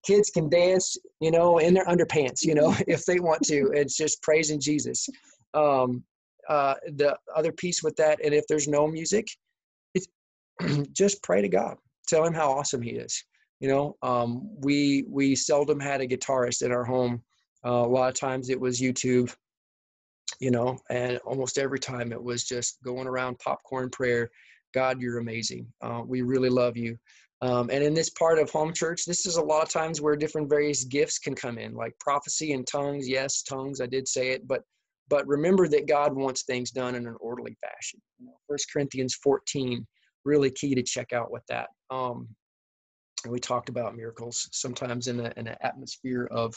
kids 0.04 0.30
can 0.30 0.48
dance, 0.48 0.96
you 1.20 1.30
know, 1.30 1.58
in 1.58 1.74
their 1.74 1.86
underpants, 1.86 2.42
you 2.42 2.54
know, 2.54 2.74
if 2.88 3.04
they 3.04 3.20
want 3.20 3.42
to. 3.42 3.70
It's 3.74 3.96
just 3.96 4.22
praising 4.22 4.60
Jesus. 4.60 5.08
Um, 5.54 6.04
uh, 6.48 6.74
the 6.96 7.16
other 7.34 7.52
piece 7.52 7.82
with 7.82 7.96
that, 7.96 8.22
and 8.22 8.34
if 8.34 8.46
there's 8.48 8.68
no 8.68 8.86
music, 8.86 9.26
it's 9.94 10.06
just 10.92 11.22
pray 11.22 11.40
to 11.40 11.48
God. 11.48 11.76
Tell 12.06 12.24
him 12.24 12.34
how 12.34 12.50
awesome 12.50 12.82
he 12.82 12.90
is. 12.90 13.24
You 13.60 13.68
know, 13.68 13.96
um, 14.02 14.50
we 14.60 15.04
we 15.08 15.34
seldom 15.34 15.80
had 15.80 16.00
a 16.00 16.06
guitarist 16.06 16.62
in 16.62 16.72
our 16.72 16.84
home. 16.84 17.22
Uh, 17.64 17.70
a 17.70 17.88
lot 17.88 18.08
of 18.10 18.14
times 18.14 18.50
it 18.50 18.60
was 18.60 18.80
YouTube, 18.80 19.34
you 20.38 20.50
know, 20.50 20.78
and 20.90 21.18
almost 21.24 21.56
every 21.56 21.78
time 21.78 22.12
it 22.12 22.22
was 22.22 22.44
just 22.44 22.82
going 22.82 23.06
around 23.06 23.38
popcorn 23.38 23.88
prayer. 23.88 24.30
God, 24.74 25.00
you're 25.00 25.18
amazing. 25.18 25.66
Uh, 25.80 26.02
we 26.04 26.22
really 26.22 26.50
love 26.50 26.76
you. 26.76 26.98
Um, 27.44 27.68
and 27.70 27.84
in 27.84 27.92
this 27.92 28.08
part 28.08 28.38
of 28.38 28.50
home 28.50 28.72
church, 28.72 29.04
this 29.04 29.26
is 29.26 29.36
a 29.36 29.42
lot 29.42 29.62
of 29.62 29.68
times 29.68 30.00
where 30.00 30.16
different 30.16 30.48
various 30.48 30.84
gifts 30.84 31.18
can 31.18 31.34
come 31.34 31.58
in, 31.58 31.74
like 31.74 31.92
prophecy 32.00 32.54
and 32.54 32.66
tongues. 32.66 33.06
Yes, 33.06 33.42
tongues, 33.42 33.82
I 33.82 33.86
did 33.86 34.08
say 34.08 34.30
it, 34.30 34.48
but 34.48 34.62
but 35.10 35.26
remember 35.26 35.68
that 35.68 35.86
God 35.86 36.14
wants 36.14 36.44
things 36.44 36.70
done 36.70 36.94
in 36.94 37.06
an 37.06 37.16
orderly 37.20 37.54
fashion. 37.60 38.00
You 38.18 38.26
know, 38.26 38.32
1 38.46 38.58
Corinthians 38.72 39.14
14, 39.16 39.86
really 40.24 40.50
key 40.50 40.74
to 40.74 40.82
check 40.82 41.12
out 41.12 41.30
with 41.30 41.42
that. 41.50 41.68
Um, 41.90 42.26
and 43.24 43.32
we 43.32 43.38
talked 43.38 43.68
about 43.68 43.94
miracles. 43.94 44.48
Sometimes 44.52 45.08
in, 45.08 45.20
in 45.20 45.46
an 45.46 45.56
atmosphere 45.60 46.26
of 46.30 46.54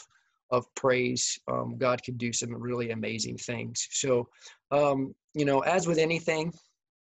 of 0.50 0.64
praise, 0.74 1.38
um, 1.52 1.76
God 1.76 2.02
can 2.02 2.16
do 2.16 2.32
some 2.32 2.54
really 2.54 2.92
amazing 2.92 3.36
things. 3.36 3.86
So, 3.90 4.26
um, 4.70 5.14
you 5.34 5.44
know, 5.44 5.60
as 5.60 5.86
with 5.86 5.98
anything, 5.98 6.54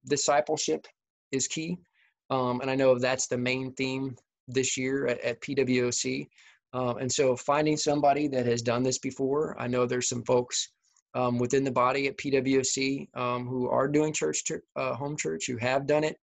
discipleship 0.07 0.85
is 1.31 1.47
key. 1.47 1.79
Um, 2.31 2.61
and 2.61 2.71
I 2.71 2.75
know 2.75 2.97
that's 2.97 3.27
the 3.27 3.37
main 3.37 3.73
theme 3.73 4.15
this 4.47 4.77
year 4.77 5.05
at, 5.07 5.19
at 5.19 5.41
PWOC. 5.41 6.27
Um, 6.73 6.97
and 6.97 7.11
so 7.11 7.35
finding 7.35 7.75
somebody 7.75 8.27
that 8.29 8.45
has 8.45 8.61
done 8.61 8.81
this 8.81 8.97
before, 8.97 9.59
I 9.59 9.67
know 9.67 9.85
there's 9.85 10.07
some 10.07 10.23
folks 10.23 10.69
um, 11.13 11.37
within 11.37 11.65
the 11.65 11.71
body 11.71 12.07
at 12.07 12.17
PWOC 12.17 13.09
um, 13.17 13.45
who 13.45 13.67
are 13.67 13.89
doing 13.89 14.13
church, 14.13 14.43
uh, 14.77 14.93
home 14.95 15.17
church, 15.17 15.45
who 15.45 15.57
have 15.57 15.85
done 15.85 16.05
it, 16.05 16.15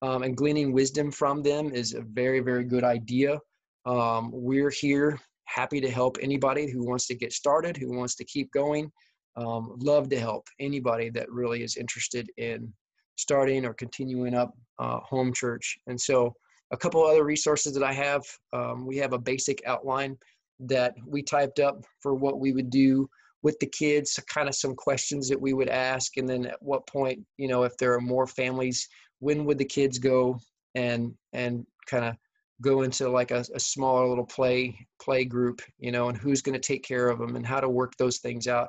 um, 0.00 0.22
and 0.22 0.34
gleaning 0.34 0.72
wisdom 0.72 1.10
from 1.10 1.42
them 1.42 1.70
is 1.72 1.92
a 1.92 2.00
very, 2.00 2.40
very 2.40 2.64
good 2.64 2.84
idea. 2.84 3.38
Um, 3.84 4.30
we're 4.32 4.70
here, 4.70 5.20
happy 5.44 5.82
to 5.82 5.90
help 5.90 6.16
anybody 6.22 6.70
who 6.70 6.86
wants 6.86 7.06
to 7.08 7.14
get 7.14 7.34
started, 7.34 7.76
who 7.76 7.94
wants 7.94 8.14
to 8.16 8.24
keep 8.24 8.50
going. 8.52 8.90
love 9.36 10.08
to 10.08 10.18
help 10.18 10.48
anybody 10.58 11.10
that 11.10 11.30
really 11.30 11.62
is 11.62 11.76
interested 11.76 12.30
in 12.38 12.72
starting 13.20 13.64
or 13.64 13.74
continuing 13.74 14.34
up 14.34 14.54
uh, 14.78 14.98
home 15.00 15.32
church. 15.32 15.78
And 15.86 16.00
so, 16.00 16.34
a 16.72 16.76
couple 16.76 17.04
other 17.04 17.24
resources 17.24 17.74
that 17.74 17.82
I 17.82 17.92
have 17.92 18.22
um, 18.52 18.86
we 18.86 18.96
have 18.98 19.12
a 19.12 19.18
basic 19.18 19.60
outline 19.66 20.16
that 20.60 20.94
we 21.06 21.22
typed 21.22 21.58
up 21.58 21.84
for 22.00 22.14
what 22.14 22.38
we 22.38 22.52
would 22.52 22.70
do 22.70 23.08
with 23.42 23.58
the 23.58 23.66
kids, 23.66 24.18
kind 24.28 24.48
of 24.48 24.54
some 24.54 24.74
questions 24.74 25.28
that 25.28 25.40
we 25.40 25.52
would 25.52 25.68
ask, 25.68 26.16
and 26.18 26.28
then 26.28 26.46
at 26.46 26.62
what 26.62 26.86
point, 26.86 27.18
you 27.38 27.48
know, 27.48 27.62
if 27.62 27.76
there 27.78 27.94
are 27.94 28.00
more 28.00 28.26
families, 28.26 28.86
when 29.20 29.44
would 29.46 29.58
the 29.58 29.64
kids 29.64 29.98
go 29.98 30.38
and 30.74 31.14
and 31.32 31.66
kind 31.86 32.04
of 32.04 32.14
go 32.60 32.82
into 32.82 33.08
like 33.08 33.30
a, 33.30 33.44
a 33.54 33.60
smaller 33.60 34.06
little 34.06 34.26
play 34.26 34.76
play 35.02 35.24
group, 35.24 35.62
you 35.78 35.90
know, 35.90 36.08
and 36.08 36.18
who's 36.18 36.42
going 36.42 36.52
to 36.52 36.60
take 36.60 36.84
care 36.84 37.08
of 37.08 37.18
them 37.18 37.36
and 37.36 37.46
how 37.46 37.60
to 37.60 37.68
work 37.68 37.96
those 37.96 38.18
things 38.18 38.46
out. 38.46 38.68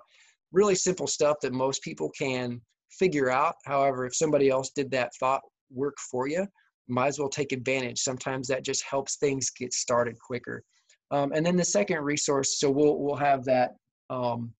Really 0.52 0.76
simple 0.76 1.08
stuff 1.08 1.38
that 1.42 1.54
most 1.54 1.82
people 1.82 2.10
can 2.18 2.62
figure 2.92 3.30
out. 3.30 3.56
However, 3.66 4.06
if 4.06 4.16
somebody 4.16 4.50
else 4.50 4.72
did 4.76 4.92
that 4.92 5.12
thought 5.20 5.42
work 5.72 5.98
for 6.12 6.28
you, 6.28 6.48
might 6.88 7.08
as 7.08 7.20
well 7.20 7.30
take 7.30 7.52
advantage. 7.52 8.00
Sometimes 8.00 8.48
that 8.48 8.64
just 8.64 8.84
helps 8.84 9.16
things 9.18 9.50
get 9.50 9.74
started 9.74 10.20
quicker. 10.20 10.64
Um, 11.12 11.32
and 11.34 11.46
then 11.46 11.56
the 11.56 11.66
second 11.66 12.00
resource, 12.00 12.60
so 12.60 12.70
we'll 12.70 12.98
we'll 12.98 13.16
have 13.16 13.44
that 13.46 13.72
um, 14.10 14.54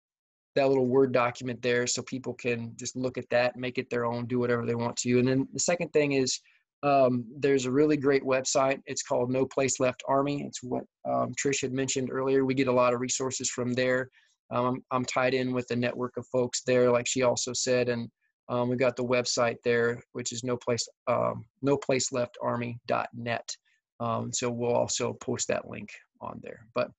that 0.54 0.68
little 0.68 0.86
Word 0.86 1.12
document 1.12 1.62
there, 1.62 1.86
so 1.86 2.02
people 2.02 2.34
can 2.34 2.72
just 2.76 2.96
look 2.96 3.16
at 3.16 3.28
that, 3.30 3.56
make 3.56 3.78
it 3.78 3.88
their 3.90 4.04
own, 4.04 4.26
do 4.26 4.38
whatever 4.38 4.66
they 4.66 4.74
want 4.74 4.96
to. 4.98 5.18
And 5.18 5.26
then 5.28 5.48
the 5.52 5.60
second 5.60 5.88
thing 5.92 6.12
is 6.12 6.40
um, 6.82 7.24
there's 7.38 7.64
a 7.66 7.70
really 7.70 7.96
great 7.96 8.22
website. 8.22 8.80
It's 8.86 9.02
called 9.02 9.30
No 9.30 9.46
Place 9.46 9.80
Left 9.80 10.02
Army. 10.08 10.42
It's 10.42 10.62
what 10.62 10.84
um, 11.08 11.32
Trish 11.42 11.62
had 11.62 11.72
mentioned 11.72 12.10
earlier. 12.10 12.44
We 12.44 12.54
get 12.54 12.68
a 12.68 12.72
lot 12.72 12.92
of 12.92 13.00
resources 13.00 13.48
from 13.48 13.72
there. 13.72 14.08
Um, 14.50 14.82
I'm, 14.90 15.04
tied 15.06 15.32
in 15.32 15.52
with 15.52 15.70
a 15.70 15.76
network 15.76 16.16
of 16.18 16.26
folks 16.26 16.62
there, 16.66 16.90
like 16.90 17.06
she 17.06 17.22
also 17.22 17.54
said, 17.54 17.88
and 17.88 18.10
um, 18.48 18.68
we 18.68 18.76
got 18.76 18.96
the 18.96 19.04
website 19.04 19.56
there, 19.64 20.02
which 20.12 20.32
is 20.32 20.44
no 20.44 20.56
place 20.56 20.88
um, 21.06 21.44
no 21.62 21.76
place 21.76 22.12
left 22.12 22.36
army.net. 22.42 23.56
Um, 24.00 24.32
so 24.32 24.50
we'll 24.50 24.74
also 24.74 25.12
post 25.14 25.48
that 25.48 25.68
link 25.68 25.90
on 26.20 26.40
there. 26.42 26.66
But 26.74 26.90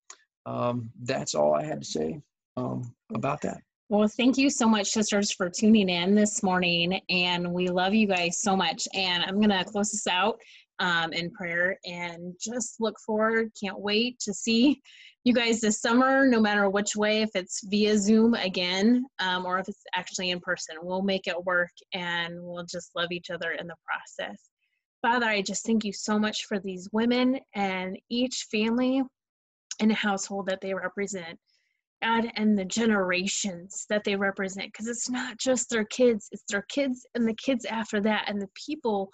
um, 0.45 0.89
that's 1.03 1.35
all 1.35 1.53
I 1.53 1.63
had 1.63 1.81
to 1.81 1.87
say 1.87 2.21
um, 2.57 2.93
about 3.13 3.41
that. 3.41 3.61
Well, 3.89 4.07
thank 4.07 4.37
you 4.37 4.49
so 4.49 4.67
much, 4.67 4.87
sisters, 4.87 5.31
for 5.31 5.49
tuning 5.49 5.89
in 5.89 6.15
this 6.15 6.41
morning. 6.41 6.99
And 7.09 7.53
we 7.53 7.67
love 7.67 7.93
you 7.93 8.07
guys 8.07 8.39
so 8.39 8.55
much. 8.55 8.87
And 8.93 9.23
I'm 9.23 9.35
going 9.35 9.49
to 9.49 9.63
close 9.65 9.91
this 9.91 10.07
out 10.07 10.39
um, 10.79 11.13
in 11.13 11.31
prayer 11.31 11.77
and 11.85 12.33
just 12.39 12.75
look 12.79 12.95
forward. 13.05 13.51
Can't 13.61 13.79
wait 13.79 14.19
to 14.19 14.33
see 14.33 14.81
you 15.23 15.33
guys 15.33 15.61
this 15.61 15.79
summer, 15.79 16.27
no 16.27 16.41
matter 16.41 16.69
which 16.69 16.95
way, 16.95 17.21
if 17.21 17.29
it's 17.35 17.61
via 17.67 17.97
Zoom 17.97 18.33
again 18.33 19.05
um, 19.19 19.45
or 19.45 19.59
if 19.59 19.67
it's 19.69 19.83
actually 19.95 20.31
in 20.31 20.39
person. 20.39 20.75
We'll 20.81 21.01
make 21.01 21.27
it 21.27 21.45
work 21.45 21.71
and 21.93 22.35
we'll 22.39 22.65
just 22.65 22.91
love 22.95 23.11
each 23.11 23.29
other 23.29 23.51
in 23.51 23.67
the 23.67 23.75
process. 23.85 24.37
Father, 25.01 25.25
I 25.25 25.41
just 25.41 25.65
thank 25.65 25.83
you 25.83 25.93
so 25.93 26.17
much 26.17 26.45
for 26.45 26.59
these 26.59 26.89
women 26.91 27.39
and 27.55 27.97
each 28.09 28.47
family 28.51 29.01
and 29.79 29.91
household 29.91 30.47
that 30.47 30.59
they 30.61 30.73
represent. 30.73 31.37
God, 32.01 32.29
and 32.35 32.59
the 32.59 32.65
generations 32.65 33.85
that 33.89 34.03
they 34.03 34.17
represent, 34.17 34.73
because 34.73 34.87
it's 34.87 35.09
not 35.09 35.37
just 35.37 35.69
their 35.69 35.85
kids, 35.85 36.27
it's 36.33 36.43
their 36.49 36.65
kids 36.69 37.05
and 37.15 37.25
the 37.25 37.35
kids 37.35 37.63
after 37.63 38.01
that, 38.01 38.25
and 38.27 38.41
the 38.41 38.49
people 38.67 39.09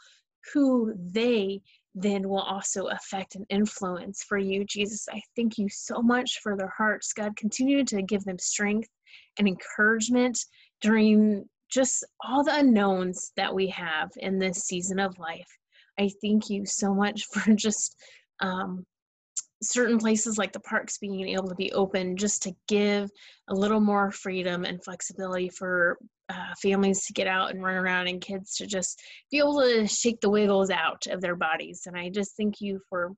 who 0.54 0.94
they 0.98 1.62
then 1.96 2.30
will 2.30 2.42
also 2.42 2.88
affect 2.88 3.36
and 3.36 3.46
influence 3.50 4.24
for 4.24 4.38
you. 4.38 4.64
Jesus, 4.66 5.08
I 5.12 5.22
thank 5.36 5.58
you 5.58 5.68
so 5.70 6.02
much 6.02 6.40
for 6.42 6.56
their 6.56 6.74
hearts. 6.78 7.14
God, 7.14 7.36
continue 7.36 7.84
to 7.86 8.02
give 8.02 8.24
them 8.24 8.38
strength 8.38 8.90
and 9.38 9.48
encouragement 9.48 10.38
during 10.82 11.46
just 11.70 12.06
all 12.24 12.44
the 12.44 12.56
unknowns 12.56 13.32
that 13.36 13.54
we 13.54 13.68
have 13.68 14.10
in 14.18 14.40
this 14.40 14.60
season 14.60 15.00
of 15.00 15.18
life. 15.20 15.48
I 16.00 16.10
thank 16.22 16.50
you 16.50 16.66
so 16.66 16.94
much 16.94 17.26
for 17.34 17.54
just 17.54 17.96
um, 18.42 18.86
certain 19.62 19.98
places 19.98 20.38
like 20.38 20.54
the 20.54 20.60
parks 20.60 20.98
being 20.98 21.28
able 21.30 21.50
to 21.50 21.56
be 21.56 21.72
open 21.74 22.16
just 22.16 22.42
to 22.44 22.54
give 22.68 23.10
a 23.50 23.54
little 23.54 23.82
more 23.82 24.12
freedom 24.12 24.64
and 24.64 24.84
flexibility 24.84 25.50
for 25.50 25.98
uh, 26.30 26.54
families 26.62 27.06
to 27.06 27.14
get 27.14 27.28
out 27.28 27.52
and 27.52 27.64
run 27.64 27.76
around 27.76 28.08
and 28.08 28.22
kids 28.22 28.56
to 28.56 28.68
just 28.68 29.02
be 29.32 29.40
able 29.40 29.60
to 29.60 29.88
shake 29.88 30.22
the 30.22 30.30
wiggles 30.30 30.70
out 30.70 31.08
of 31.08 31.22
their 31.22 31.36
bodies. 31.36 31.84
And 31.88 31.98
I 31.98 32.10
just 32.10 32.38
thank 32.38 32.62
you 32.62 32.80
for 32.88 33.12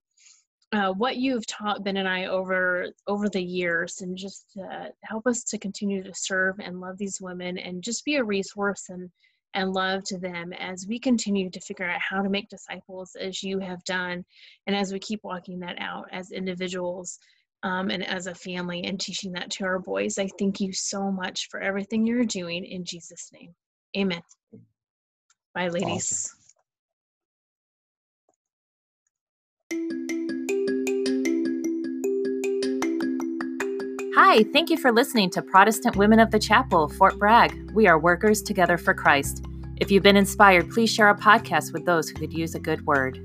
uh, 0.73 0.93
what 0.93 1.17
you've 1.17 1.45
taught 1.47 1.84
Ben 1.84 1.97
and 1.97 2.08
I 2.08 2.25
over 2.25 2.88
over 3.06 3.27
the 3.27 3.43
years, 3.43 3.99
and 3.99 4.17
just 4.17 4.45
uh, 4.58 4.86
help 5.04 5.27
us 5.27 5.43
to 5.43 5.58
continue 5.58 6.01
to 6.01 6.13
serve 6.13 6.56
and 6.60 6.80
love 6.80 6.97
these 6.97 7.19
women, 7.19 7.58
and 7.58 7.84
just 7.84 8.06
be 8.06 8.15
a 8.15 8.23
resource 8.23 8.86
and 8.88 9.10
and 9.54 9.74
love 9.74 10.04
to 10.06 10.18
them 10.18 10.54
as 10.54 10.88
we 10.88 11.00
continue 11.00 11.50
to 11.50 11.60
figure 11.60 11.90
out 11.90 12.00
how 12.02 12.22
to 12.22 12.30
make 12.30 12.50
disciples 12.50 13.16
as 13.20 13.44
you 13.44 13.60
have 13.60 13.84
done, 13.84 14.24
and 14.68 14.76
as 14.76 14.94
we 14.94 15.00
keep 15.00 15.22
walking 15.24 15.60
that 15.60 15.78
out 15.80 16.06
as 16.12 16.32
individuals 16.32 17.20
um, 17.64 17.90
and 17.90 18.06
as 18.06 18.28
a 18.28 18.36
family 18.36 18.84
and 18.84 19.00
teaching 19.00 19.32
that 19.34 19.50
to 19.52 19.66
our 19.66 19.80
boys. 19.80 20.18
I 20.18 20.28
thank 20.40 20.60
you 20.60 20.74
so 20.74 21.12
much 21.12 21.48
for 21.50 21.60
everything 21.60 22.06
you're 22.06 22.26
doing 22.26 22.66
in 22.66 22.86
Jesus' 22.86 23.30
name. 23.34 23.54
Amen. 23.98 24.22
Bye, 25.54 25.68
ladies. 25.68 26.34
Awesome. 29.72 30.40
Hi, 34.24 34.44
thank 34.54 34.70
you 34.70 34.78
for 34.78 34.92
listening 34.92 35.32
to 35.32 35.42
Protestant 35.42 35.96
Women 35.96 36.20
of 36.20 36.30
the 36.30 36.38
Chapel, 36.38 36.88
Fort 36.88 37.18
Bragg. 37.18 37.72
We 37.72 37.88
are 37.88 37.98
workers 37.98 38.44
together 38.44 38.78
for 38.78 38.94
Christ. 38.94 39.44
If 39.78 39.90
you've 39.90 40.04
been 40.04 40.16
inspired, 40.16 40.70
please 40.70 40.94
share 40.94 41.08
our 41.08 41.18
podcast 41.18 41.74
with 41.74 41.86
those 41.86 42.08
who 42.08 42.20
could 42.20 42.32
use 42.32 42.54
a 42.54 42.60
good 42.60 42.86
word. 42.86 43.18